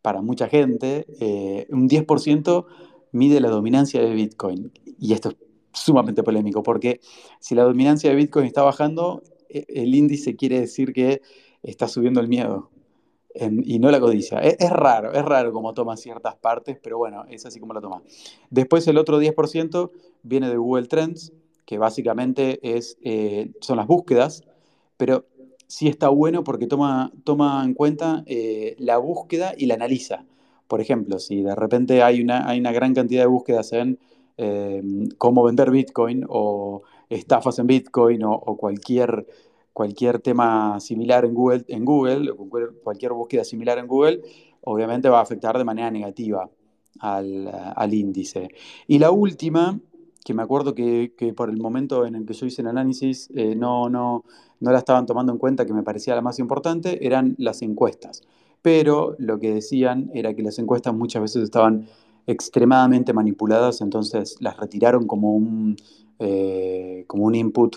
[0.02, 1.06] para mucha gente.
[1.20, 2.66] Eh, un 10%
[3.12, 4.72] mide la dominancia de Bitcoin.
[5.00, 5.36] Y esto es
[5.74, 7.02] sumamente polémico, porque
[7.40, 11.22] si la dominancia de Bitcoin está bajando, e, el índice quiere decir que
[11.62, 12.72] está subiendo el miedo
[13.36, 14.40] y no la codicia.
[14.40, 18.02] Es, raro, es raro como toma ciertas partes, pero bueno, es así como la toma.
[18.50, 21.34] Después el otro 10% viene de Google Trends,
[21.66, 24.44] que básicamente es, eh, son las búsquedas,
[24.98, 25.26] pero
[25.68, 30.26] sí está bueno porque toma, toma en cuenta eh, la búsqueda y la analiza.
[30.68, 34.00] Por ejemplo, si de repente hay una, hay una gran cantidad de búsquedas en
[34.38, 34.82] eh,
[35.18, 39.28] cómo vender Bitcoin o estafas en Bitcoin o cualquier
[39.74, 42.32] cualquier tema similar en Google, en Google
[42.84, 44.22] cualquier búsqueda similar en Google,
[44.62, 46.50] obviamente va a afectar de manera negativa
[47.00, 48.50] al, índice.
[48.88, 49.80] Y la última,
[50.24, 53.56] que me acuerdo que, por el momento en el que yo hice el análisis eh,
[53.56, 54.24] no, no,
[54.60, 58.22] no la estaban tomando en cuenta, que me parecía la más importante, eran las encuestas.
[58.62, 61.88] Pero lo que decían era que las encuestas muchas veces estaban
[62.28, 65.76] extremadamente manipuladas, entonces las retiraron como un,
[66.20, 67.76] eh, como un input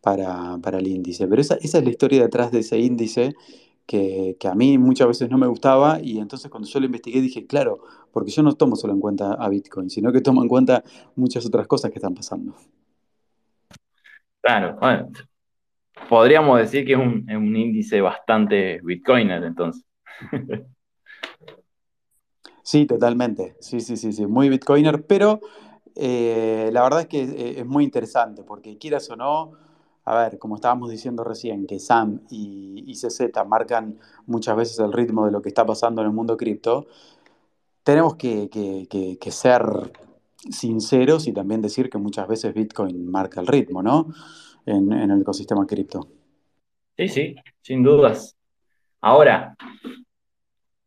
[0.00, 1.26] para, el índice.
[1.28, 3.34] Pero esa, es la historia detrás de ese índice
[3.86, 7.46] que, a mí muchas veces no me gustaba y entonces cuando yo lo investigué dije,
[7.46, 7.80] claro,
[8.12, 10.84] porque yo no tomo solo en cuenta a Bitcoin, sino que tomo en cuenta
[11.16, 12.54] muchas otras cosas que están pasando.
[14.40, 15.10] Claro, bueno,
[16.08, 19.84] podríamos decir que es un, índice bastante Bitcoiner entonces.
[22.62, 23.56] Sí, totalmente.
[23.58, 24.26] Sí, sí, sí, sí.
[24.26, 25.40] Muy Bitcoiner, pero
[25.96, 29.52] eh, la verdad es que es, es, muy interesante porque quieras o no,
[30.04, 35.26] a ver, como estábamos diciendo recién, que Sam y, CZ marcan muchas veces el ritmo
[35.26, 36.86] de lo que está pasando en el mundo cripto,
[37.82, 38.48] tenemos que,
[39.30, 39.62] ser
[40.50, 44.08] sinceros y también decir que muchas veces Bitcoin marca el ritmo, ¿no?
[44.66, 46.08] En, el ecosistema cripto.
[46.96, 48.36] Sí, sí, sin dudas.
[49.00, 49.56] Ahora,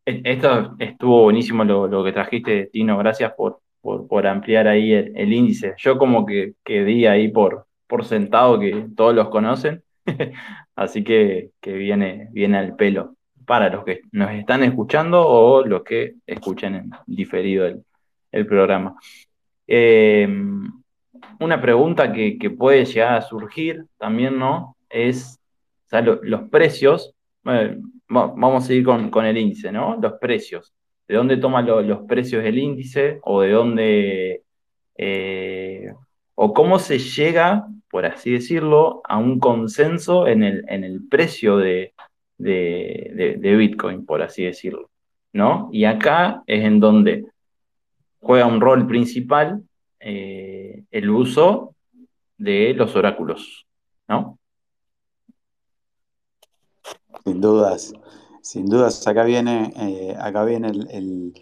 [0.04, 2.98] e, esto estuvo buenísimo lo, que trajiste, Tino.
[2.98, 5.74] Gracias por, por, ampliar ahí el, índice.
[5.78, 9.82] Yo como que, que di ahí por, por sentado que todos los conocen,
[10.76, 13.16] así que, viene, viene al pelo
[13.46, 18.96] para los que nos están escuchando o los que escuchen en diferido el, programa.
[19.66, 20.28] Eh,
[21.40, 24.76] una pregunta que, puede llegar a surgir también, ¿no?
[24.88, 25.38] Es
[26.22, 27.14] los precios,
[28.08, 29.98] vamos a ir con, el índice, ¿no?
[30.00, 30.72] Los precios.
[31.06, 34.42] ¿De dónde toman los precios del índice o de dónde,
[34.96, 35.63] eh,
[36.34, 41.58] o cómo se llega por así decirlo, a un consenso en el, en el precio
[41.58, 41.94] de,
[42.38, 44.90] Bitcoin, por así decirlo.
[45.32, 45.68] ¿no?
[45.70, 47.24] Y acá es en donde
[48.18, 49.62] juega un rol principal
[50.00, 51.76] eh, el uso
[52.36, 53.64] de los oráculos,
[54.08, 54.40] ¿no?
[57.24, 57.92] Sin dudas,
[58.42, 61.32] sin dudas, acá viene, eh, acá viene el,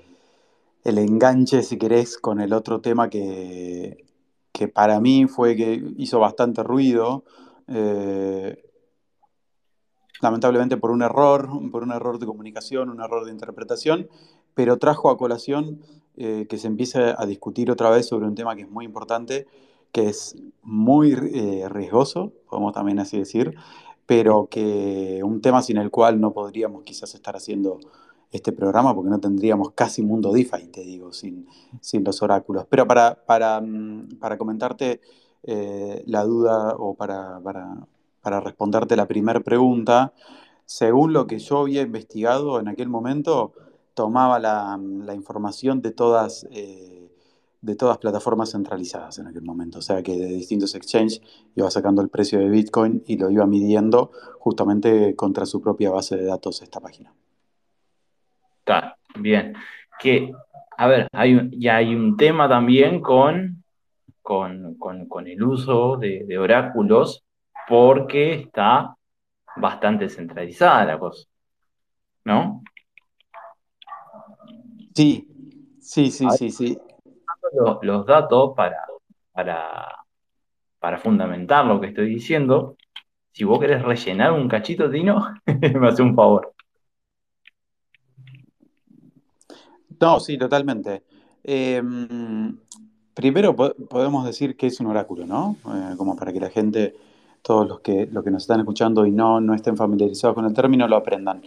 [0.84, 4.01] el, enganche, si querés, con el otro tema que,
[4.53, 7.24] que para mí fue que hizo bastante ruido,
[7.68, 8.62] eh,
[10.20, 14.09] lamentablemente por un error, por un error de comunicación, un error de interpretación,
[14.55, 15.80] pero trajo a colación
[16.16, 19.46] eh, que se empiece a discutir otra vez sobre un tema que es muy importante,
[19.90, 23.55] que es muy eh, riesgoso, podemos también así decir,
[24.07, 27.80] pero que un tema sin el cual no podríamos quizás estar haciendo
[28.33, 31.47] este programa porque no tendríamos casi mundo DeFi, te digo, sin,
[31.80, 32.66] sin los oráculos.
[32.68, 35.01] Pero para, para, mm, para comentarte
[35.43, 40.14] eh, la duda o para, para, responderte la primera pregunta,
[40.64, 43.53] según lo que yo había investigado en aquel momento,
[43.95, 47.11] tomaba la, la información de todas, eh,
[47.61, 49.80] de todas plataformas centralizadas en aquel momento.
[49.80, 51.20] O sea que de distintos exchanges
[51.55, 56.16] iba sacando el precio de Bitcoin y lo iba midiendo justamente contra su propia base
[56.16, 57.12] de datos esta página.
[58.64, 59.54] Está bien.
[59.98, 60.32] Que,
[60.76, 63.64] a ver, hay, ya hay un tema también con,
[64.22, 67.24] con, el uso de, oráculos
[67.66, 68.94] porque está
[69.56, 71.26] bastante centralizada la cosa.
[72.24, 72.62] ¿No?
[74.94, 75.28] Sí,
[75.80, 76.78] sí, sí, sí, sí.
[77.52, 78.78] Los, los datos para,
[79.32, 80.04] para,
[80.78, 82.76] para fundamentar lo que estoy diciendo.
[83.32, 85.34] Si vos querés rellenar un cachito, Tino,
[85.80, 86.51] me hace un favor.
[90.03, 91.05] No, sí, totalmente.
[91.44, 92.57] Em,
[93.14, 95.57] primero podemos decir que es un oráculo, ¿no?
[95.66, 96.94] Eh, como para que la gente
[97.40, 100.53] todos los que, los que nos están escuchando y no, no estén familiarizados con el
[100.53, 101.42] término lo aprendan.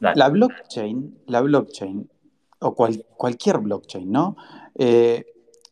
[0.00, 0.16] Dale.
[0.16, 2.08] La blockchain, la blockchain,
[2.60, 4.36] o cual- cualquier blockchain, ¿no?
[4.76, 5.26] Eh,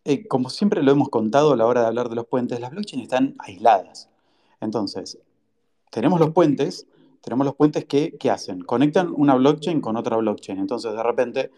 [0.04, 2.72] eh, como siempre lo hemos contado a la hora de hablar de los puentes, las
[2.72, 4.08] blockchains están aisladas.
[4.60, 5.18] Entonces,
[5.90, 6.86] tenemos los puentes,
[7.20, 8.62] tenemos los puentes que, ¿qué hacen?
[8.62, 10.58] Conectan una blockchain con otra blockchain.
[10.58, 11.50] Entonces, de repente,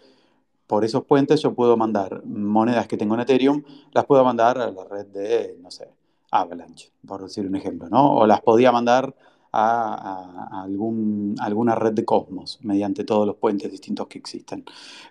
[0.69, 4.71] por esos puentes yo puedo mandar monedas que tengo en Ethereum, las puedo mandar a
[4.71, 5.89] la red de, no sé,
[6.31, 8.19] Avalanche, por decir un ejemplo, ¿no?
[8.19, 9.15] O las podía mandar
[9.51, 14.65] a, algún, alguna red de Cosmos mediante todos los puentes distintos que existen.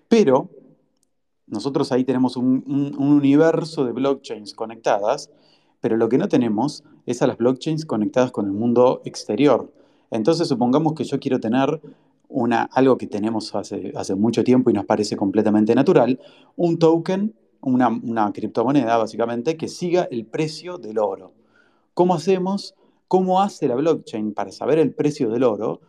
[0.08, 0.50] Pero
[1.48, 5.32] nosotros ahí tenemos un universo de blockchains conectadas,
[5.82, 9.72] pero lo que no tenemos es a las blockchains conectadas con el mundo exterior.
[10.12, 11.82] Entonces, supongamos que yo quiero tener
[12.30, 16.20] una, algo que tenemos hace, hace mucho tiempo y nos parece completamente natural,
[16.56, 21.34] un token, una, una criptomoneda básicamente, que siga el precio del oro.
[21.94, 22.76] ¿Cómo hacemos?
[23.08, 25.82] ¿Cómo hace la blockchain para saber el precio del oro?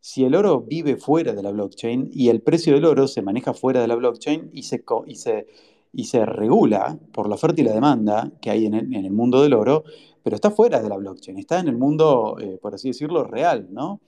[0.00, 3.54] Si el oro vive fuera de la blockchain y el precio del oro se maneja
[3.54, 5.46] fuera de la blockchain y se, y se,
[5.92, 9.12] y se regula por la oferta y la demanda que hay en el, en el
[9.12, 9.84] mundo del oro,
[10.22, 13.68] pero está fuera de la blockchain, está en el mundo, eh, por así decirlo, real,
[13.70, 14.00] ¿no?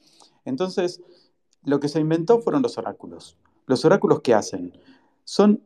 [0.44, 1.00] Entonces,
[1.64, 3.36] lo que se inventó fueron los oráculos.
[3.66, 4.72] ¿Los oráculos qué hacen?
[5.24, 5.62] Son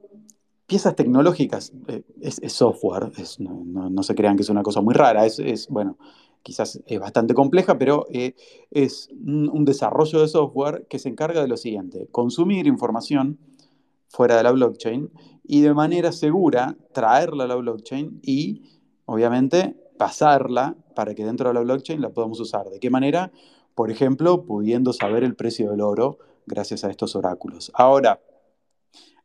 [0.67, 4.63] piezas tecnológicas, eh, es, es software, es- no, no- no se crean que es una
[4.63, 5.97] cosa muy rara, es, es, bueno,
[6.43, 8.35] quizás es bastante compleja, pero eh,
[8.71, 13.39] es un, un desarrollo de software que se encarga de lo siguiente, consumir información
[14.09, 15.11] fuera de la blockchain
[15.45, 18.63] y de manera segura traerla a la blockchain y
[19.07, 22.69] obviamente pasarla para que dentro de la blockchain la podamos usar.
[22.71, 23.31] ¿De qué manera?
[23.79, 27.71] Por ejemplo, pudiendo saber el precio del oro gracias a estos oráculos.
[27.75, 28.21] Ahora,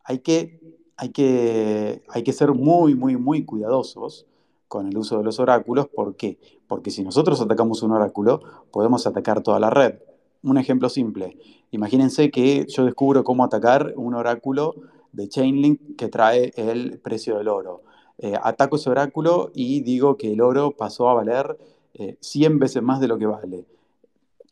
[0.04, 0.62] hay que,
[0.96, 4.28] hay que, hay que ser muy, muy, muy cuidadosos
[4.68, 5.88] con el uso de los oráculos.
[5.88, 6.38] ¿Por qué?
[6.68, 9.96] Porque si nosotros atacamos un oráculo, podemos atacar toda la red.
[10.44, 11.36] Un ejemplo simple.
[11.72, 14.76] Imagínense que yo descubro cómo atacar un oráculo
[15.14, 17.82] de Chainlink que trae el precio del oro.
[18.20, 21.58] Eh, ataco ese oráculo y digo que el oro pasó a valer
[21.96, 23.66] eh, 100 veces más de lo que vale.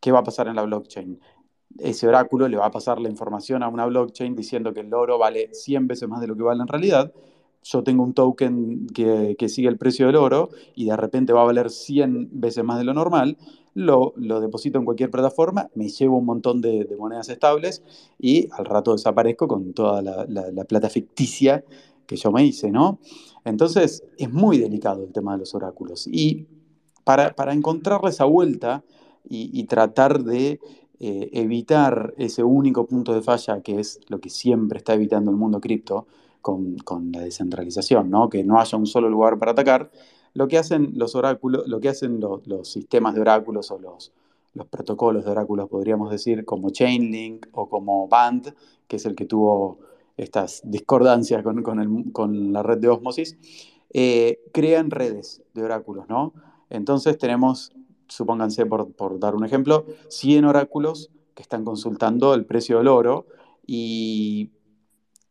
[0.02, 1.20] ¿Qué va a pasar en la blockchain?
[1.80, 5.18] ese oráculo le va a pasar la información a una blockchain diciendo que el oro
[5.18, 7.14] vale 100 veces más de lo que vale en realidad.
[7.64, 11.41] Yo tengo un token que, que sigue el precio del oro y de repente va
[11.41, 13.38] a valer 100 veces más de lo normal.
[13.76, 17.84] Lo, lo deposito en cualquier plataforma, me llevo un montón de, de monedas estables
[18.20, 21.64] y al rato desaparezco con toda la, la- la plata ficticia
[22.08, 22.99] que yo me hice, ¿no?
[23.45, 26.08] Entonces es muy delicado el tema de los oráculos.
[26.08, 26.47] Y
[27.04, 28.84] para, para encontrarle esa vuelta
[29.30, 30.59] y, tratar de
[30.99, 35.38] eh, evitar ese único punto de falla que es lo que siempre está evitando el
[35.38, 36.05] mundo cripto
[36.41, 38.30] con, con la descentralización, ¿no?
[38.30, 39.91] Que no haya un solo lugar para atacar.
[40.34, 44.11] Lo que hacen los oráculos, lo que hacen lo- los sistemas de oráculos o los,
[44.53, 48.53] los protocolos de oráculos, podríamos decir, como Chainlink o como Band,
[48.88, 49.80] que es el que tuvo
[50.17, 53.38] estas discordancias con, con el- con la red de Osmosis,
[53.93, 56.34] eh, crean redes de oráculos, ¿no?
[56.69, 57.74] Entonces tenemos,
[58.12, 63.26] supónganse por, por dar un ejemplo, 100 oráculos que están consultando el precio del oro
[63.66, 64.51] y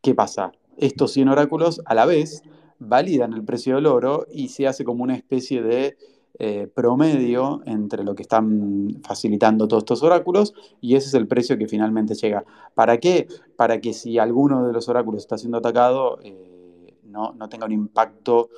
[0.01, 0.53] ¿qué pasa?
[0.79, 2.43] Estos 100 oráculos a la vez
[2.79, 5.99] validan el precio del oro y se hace como una especie de
[6.39, 11.59] eh, promedio entre lo que están facilitando todos estos oráculos y ese es el precio
[11.59, 12.45] que finalmente llega.
[12.75, 13.29] ¿Para qué?
[13.57, 17.73] Para que si alguno de los oráculos está siendo atacado, eh, no, no tenga un
[17.73, 18.49] impacto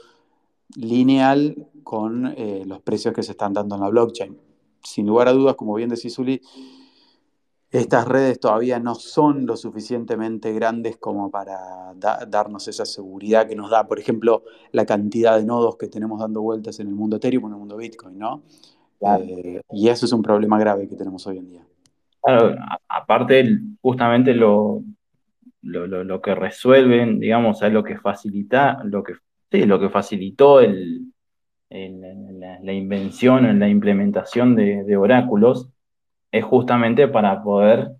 [0.77, 4.37] lineal con eh, los precios que se están dando en la blockchain.
[4.83, 6.41] Sin lugar a dudas, como bien decís, Uli,
[7.71, 13.57] estas redes todavía no son lo suficientemente grandes como para da- darnos esa seguridad que
[13.57, 14.43] nos da, por ejemplo,
[14.73, 17.77] la cantidad de nodos que tenemos dando vueltas en el mundo Ethereum, en el mundo
[17.79, 18.43] Bitcoin, ¿no?
[18.99, 19.25] Claro.
[19.27, 21.67] Eh, y eso es un problema grave que tenemos hoy en día.
[22.23, 22.55] Claro,
[22.89, 24.83] aparte, justamente lo,
[25.63, 29.15] lo, lo- lo que resuelven, digamos, es lo que facilita, lo que,
[29.53, 30.61] sí, lo que facilitó
[31.71, 35.69] la, la invención la implementación de, oráculos
[36.33, 37.91] es justamente para poder,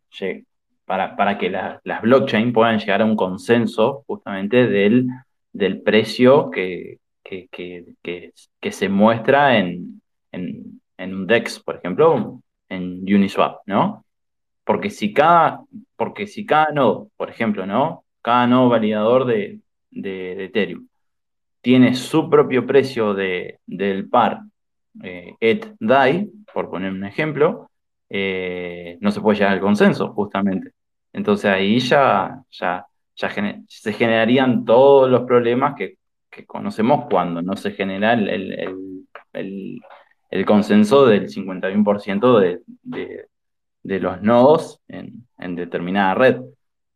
[0.87, 5.09] para, para que la- las blockchain puedan llegar a un consenso justamente del,
[5.53, 10.01] del precio que, que, que, que, se muestra en,
[10.33, 10.81] en,
[11.15, 14.05] un DEX, por ejemplo, en Uniswap, ¿no?
[14.65, 15.63] Porque si cada,
[15.97, 18.05] porque si cada nodo, por ejemplo, ¿no?
[18.23, 20.87] Cada nodo validador de, de Ethereum
[21.63, 24.41] tiene su propio precio de, del par
[25.03, 27.71] eh, ETH-DAI, por poner un ejemplo,
[28.11, 30.73] eh, no se puede llegar al consenso, justamente.
[31.13, 32.87] Entonces ahí ya, ya,
[33.17, 33.31] ya
[33.69, 35.97] se generarían todos los problemas que,
[36.31, 39.03] que conocemos cuando no se genera el, el-
[40.31, 43.27] el- consenso del 51% de, de,
[43.83, 46.41] de, los nodos en, determinada red.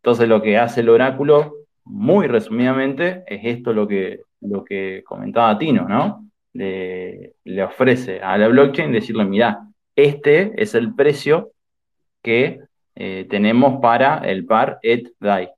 [0.02, 1.54] Entonces lo que hace el oráculo,
[1.84, 6.28] muy resumidamente, es esto lo que, lo que comentaba Tino, ¿no?
[6.52, 11.52] Le, ofrece a la blockchain decirle, mira, este es el precio
[12.22, 12.60] que
[12.94, 15.50] eh, tenemos para el par et DAI.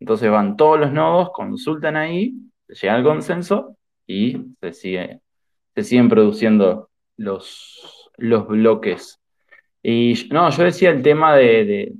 [0.00, 2.34] Entonces van todos los nodos, consultan ahí,
[2.68, 3.76] llega al consenso
[4.06, 5.20] y se, sigue,
[5.74, 9.20] se siguen produciendo los, bloques.
[9.82, 11.94] Y no, yo decía el tema de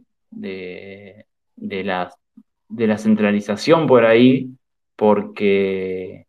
[1.56, 4.50] la centralización por ahí,
[5.02, 6.28] porque,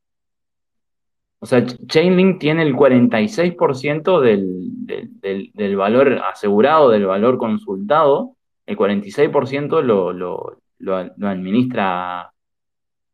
[1.38, 4.68] o sea, Chainlink tiene el 46% del,
[5.22, 12.34] del, del, valor asegurado, del valor consultado, el 46% lo, lo, lo, administra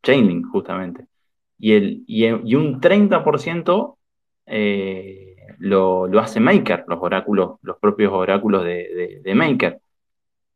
[0.01, 1.07] Chainlink, justamente.
[1.57, 3.97] Y, el, y, un 30%
[4.45, 9.81] eh, lo, lo, hace Maker, los oráculos, los propios oráculos de, de, Maker,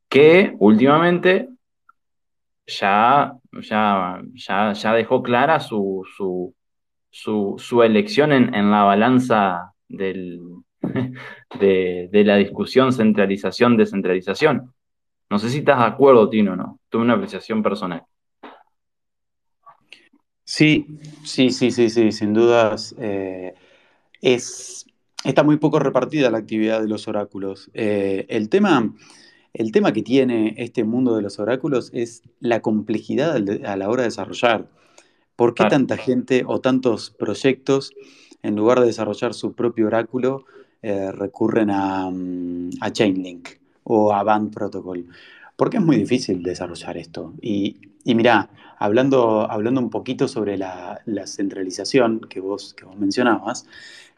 [0.07, 1.49] que últimamente
[2.65, 6.53] ya, ya, ya, ya dejó clara su, su,
[7.09, 10.39] su, su elección en, en, la balanza del,
[11.59, 14.73] de, de, la discusión centralización-descentralización.
[15.29, 16.79] No sé si estás de acuerdo, Tino, ¿no?
[16.89, 18.03] Tuve una apreciación personal.
[20.45, 20.85] Sí,
[21.23, 22.93] sí, sí, sí, sí, sin dudas.
[22.99, 23.53] Eh,
[24.21, 24.85] es,
[25.23, 27.71] está muy poco repartida la actividad de los oráculos.
[27.73, 28.93] Eh, el, tema,
[29.53, 33.35] el tema que tiene este mundo de los oráculos es la complejidad
[33.65, 34.67] a la hora de desarrollar.
[35.35, 37.91] ¿Por qué tanta gente o tantos proyectos,
[38.43, 40.45] en lugar de desarrollar su propio oráculo,
[40.81, 43.63] eh, recurren a, mm, a Chainlink?
[43.83, 45.05] o Avant Protocol.
[45.55, 47.33] Porque es muy difícil desarrollar esto.
[47.41, 48.49] Y, y mirá,
[48.79, 53.67] hablando, hablando un poquito sobre la, la centralización que vos, que vos mencionabas,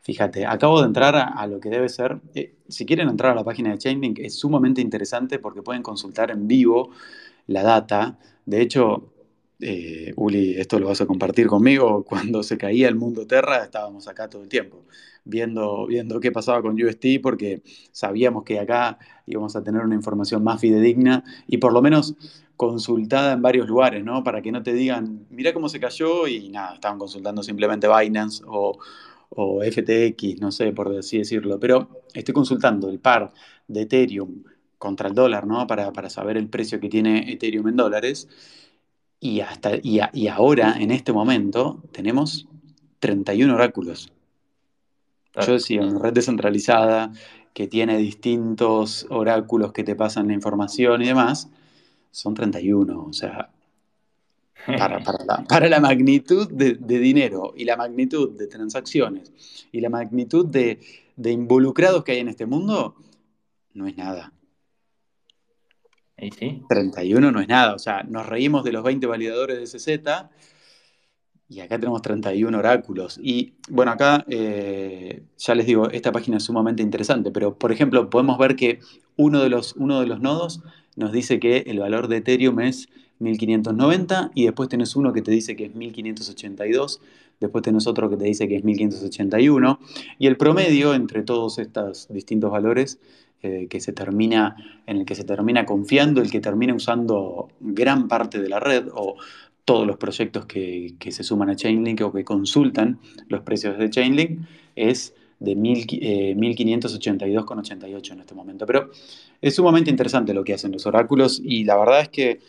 [0.05, 3.43] fíjate, acabo de entrar a, lo que debe ser, eh, si quieren entrar a la
[3.43, 6.91] página de Chainlink, es sumamente interesante porque pueden consultar en vivo
[7.47, 8.19] la data.
[8.45, 9.11] De hecho,
[9.59, 14.07] eh, Uli, esto lo vas a compartir conmigo, cuando se caía el mundo Terra estábamos
[14.07, 14.85] acá todo el tiempo,
[15.23, 20.43] viendo, viendo qué pasaba con UST porque sabíamos que acá íbamos a tener una información
[20.43, 22.13] más fidedigna y por lo menos
[22.55, 24.23] consultada en varios lugares, ¿no?
[24.23, 28.43] Para que no te digan, mira cómo se cayó y nada, estaban consultando simplemente Binance
[28.47, 28.77] o,
[29.35, 33.33] o FTX, no sé, por así decirlo, pero estoy consultando el par
[33.67, 34.43] de Ethereum
[34.77, 35.65] contra el dólar, ¿no?
[35.67, 38.27] Para, para saber el precio que tiene Ethereum en dólares
[39.19, 42.47] y, hasta, y, ahora, en este momento, tenemos
[42.99, 44.11] 31 oráculos.
[45.45, 47.11] Yo decía, una red descentralizada
[47.53, 51.49] que tiene distintos oráculos que te pasan la información y demás,
[52.11, 53.03] son 31.
[53.03, 53.49] O sea,
[54.65, 59.31] para, la, magnitud de, dinero y la magnitud de transacciones
[59.71, 60.79] y la magnitud de,
[61.15, 62.95] de involucrados que hay en este mundo,
[63.73, 64.33] no es nada.
[66.17, 66.63] ¿Y sí?
[66.69, 70.29] 31 no es nada, o sea, nos reímos de los 20 validadores de CZ
[71.47, 73.19] y acá tenemos 31 oráculos.
[73.21, 78.09] Y bueno, acá eh, ya les digo, esta página es sumamente interesante, pero por ejemplo,
[78.09, 78.79] podemos ver que
[79.15, 80.61] uno de los, uno de los nodos
[80.95, 82.89] nos dice que el valor de Ethereum es
[83.19, 87.01] 1590 y después tenés uno que te dice que es 1582,
[87.39, 89.79] después tenés otro que te dice que es 1581
[90.19, 92.99] y el promedio entre todos estos distintos valores
[93.43, 94.55] eh, que se termina,
[94.87, 98.87] en el que se termina confiando, el que termina usando gran parte de la red
[98.93, 99.17] o
[99.65, 104.41] todos los proyectos que, se suman a Chainlink o que consultan los precios de Chainlink
[104.75, 108.65] es de 1582,88 eh, en este momento.
[108.65, 108.89] Pero
[109.41, 112.39] es sumamente interesante lo que hacen los oráculos y la verdad es que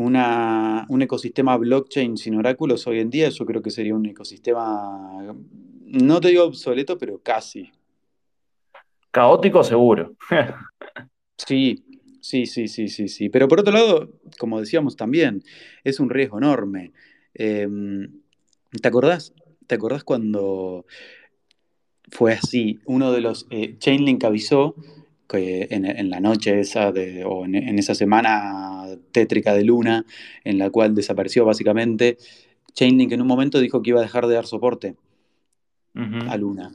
[0.00, 5.34] una, un ecosistema blockchain sin oráculos hoy en día yo creo que sería un ecosistema,
[5.84, 7.70] no te digo obsoleto, pero casi,
[9.10, 10.14] Caótico seguro.
[11.36, 11.84] sí,
[12.20, 13.28] sí, sí, sí, sí, sí.
[13.28, 15.42] Pero por otro lado, como decíamos también,
[15.84, 16.92] es un riesgo enorme.
[17.34, 18.20] Em,
[18.80, 19.34] ¿Te acordás?
[19.66, 20.86] ¿Te acordás cuando
[22.10, 22.78] fue así?
[22.84, 23.46] Uno de los...
[23.50, 24.76] Eh, Chainlink avisó
[25.30, 30.04] que en, la noche esa de, o en, esa semana tétrica de Luna,
[30.42, 32.18] en la cual desapareció básicamente,
[32.74, 34.96] Chainlink en un momento dijo que iba a dejar de dar soporte
[35.94, 36.72] a Luna.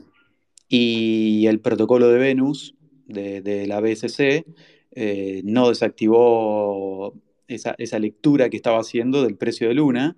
[0.68, 2.74] Y el protocolo de Venus
[3.06, 4.46] de, la BSC
[4.92, 7.14] eh, no desactivó
[7.48, 10.16] esa, lectura que estaba haciendo del precio de Luna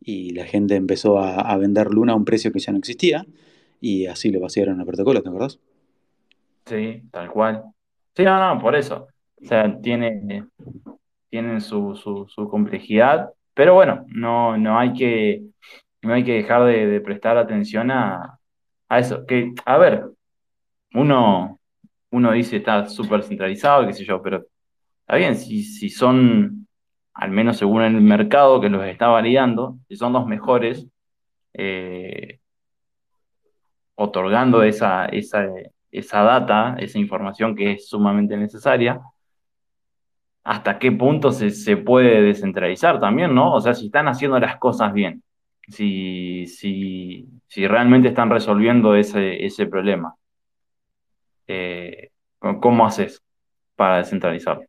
[0.00, 3.26] y la gente empezó a, vender Luna a un precio que ya no existía
[3.80, 5.58] y así lo vaciaron el protocolo, ¿te acordás?
[6.66, 7.73] Sí, tal cual.
[8.16, 9.08] Sí, no, no, por eso.
[9.42, 10.46] O sea, tiene,
[11.30, 15.42] tienen su, su, complejidad, pero bueno, no, no, hay, que,
[16.02, 18.38] no hay que dejar de prestar atención a,
[18.88, 20.04] a eso, que, a ver,
[20.94, 21.60] uno,
[22.10, 24.44] uno dice está súper centralizado, qué sé yo, pero
[25.00, 26.68] está bien, si, si son,
[27.14, 30.86] al menos según el mercado que los está validando, si son los mejores,
[31.54, 32.40] eh,
[33.96, 35.46] otorgando esa, esa,
[35.94, 39.00] esa data, esa información que es sumamente necesaria,
[40.44, 43.54] hasta qué punto se, se, puede descentralizar también, ¿no?
[43.54, 45.22] O sea, si están haciendo las cosas bien,
[45.68, 50.14] si, si, si realmente están resolviendo ese, ese problema.
[51.46, 53.22] Eh, ¿Cómo haces
[53.76, 54.66] para descentralizarlo?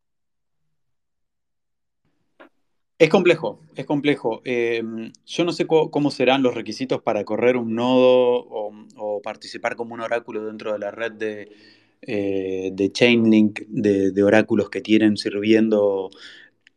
[2.97, 4.41] Es complejo, es complejo.
[4.45, 4.81] Eh,
[5.25, 8.45] yo no sé cómo serán los requisitos para correr un nodo
[8.95, 11.49] o, participar como un oráculo dentro de la red de,
[12.03, 16.09] eh, de Chainlink, de, oráculos que tienen sirviendo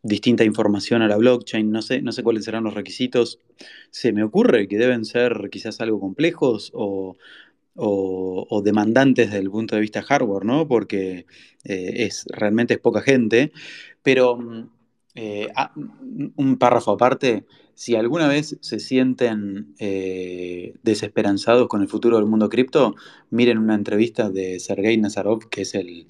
[0.03, 1.71] distinta información a la blockchain.
[1.71, 3.39] No sé, no sé cuáles serán los requisitos.
[3.91, 7.17] Se me ocurre que deben ser quizás algo complejos o,
[7.77, 10.67] o, demandantes desde el punto de vista hardware, ¿no?
[10.67, 11.27] Porque
[11.65, 13.53] eh, es, realmente es poca gente.
[14.03, 14.69] Pero
[15.21, 17.45] eh, ah, un párrafo aparte,
[17.75, 22.95] si alguna vez se sienten eh, desesperanzados con el futuro del mundo cripto,
[23.29, 26.07] miren una entrevista de Sergei Nazarov, que es el,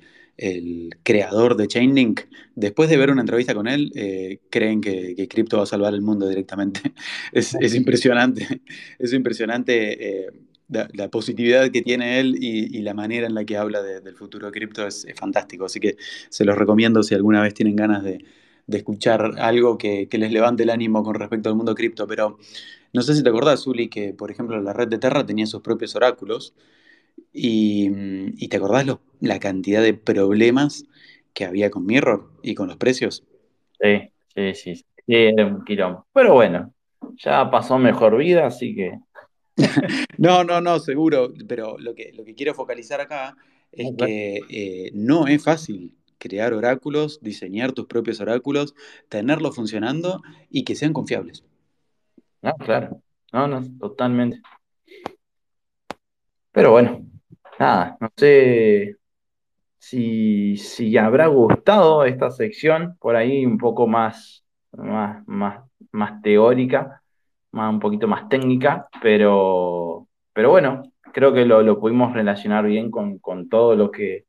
[1.04, 2.20] creador de Chainlink.
[2.54, 6.02] Después de ver una entrevista con él, eh, creen que, cripto va a salvar el
[6.02, 6.80] mundo directamente.
[7.32, 8.60] Es, es impresionante,
[8.98, 10.28] es impresionante
[10.68, 14.46] la, positividad que tiene él y, la manera en la que habla de, del futuro
[14.48, 15.64] de cripto es, es fantástico.
[15.64, 15.96] Así que
[16.28, 18.22] se los recomiendo si alguna vez tienen ganas de
[18.68, 22.38] de escuchar algo que, que, les levante el ánimo con respecto al mundo cripto, pero
[22.92, 25.62] no sé si te acordás, Zuli, que por ejemplo la red de Terra tenía sus
[25.62, 26.54] propios oráculos
[27.32, 27.90] y,
[28.36, 30.84] y te acordás lo, la cantidad de problemas
[31.32, 33.24] que había con Mirror y con los precios.
[33.80, 36.06] Sí, sí, sí, sí, era un quilombo.
[36.12, 36.74] Pero bueno,
[37.16, 38.98] ya pasó mejor vida, así que...
[40.18, 43.34] no, no, no, seguro, pero lo que, lo que quiero focalizar acá
[43.72, 48.74] es que eh, no es fácil crear oráculos, diseñar tus propios oráculos,
[49.08, 51.44] tenerlos funcionando y que sean confiables.
[52.42, 53.02] No, claro,
[53.32, 54.40] no, no, totalmente.
[56.52, 57.06] Pero bueno,
[57.58, 58.96] nada, no sé
[59.78, 67.02] si, si habrá gustado esta sección, por ahí un poco más, más, más, más teórica,
[67.52, 72.90] más, un poquito más técnica, pero, pero bueno, creo que lo, lo pudimos relacionar bien
[72.90, 74.27] con, con todo lo que,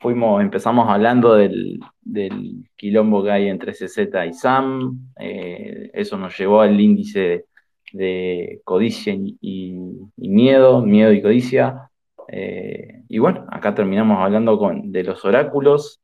[0.00, 3.98] fuimos, empezamos hablando del, del, quilombo que hay entre CZ
[4.28, 7.44] y SAM, eh, eso nos llevó al índice
[7.92, 9.76] de, codicia y,
[10.16, 11.90] miedo, miedo y codicia.
[12.28, 16.00] Eh, y bueno, acá terminamos hablando con, de los oráculos.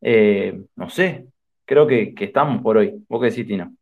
[0.00, 1.26] Eh, no sé,
[1.66, 3.04] creo que, que, estamos por hoy.
[3.08, 3.74] ¿Vos qué decís, Tino?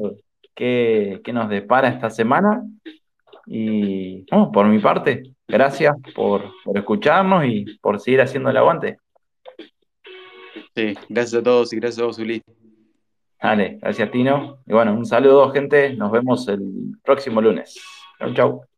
[0.54, 2.62] qué, qué nos depara esta semana.
[3.46, 8.98] Y por mi parte, gracias por, por escucharnos y por seguir haciendo el aguante.
[10.74, 12.42] Sí, gracias a todos y gracias a vos, Uli.
[13.42, 14.58] Dale, gracias Tino.
[14.66, 17.80] Y bueno, un saludo gente, nos vemos el próximo lunes.
[18.18, 18.75] Chau, chau.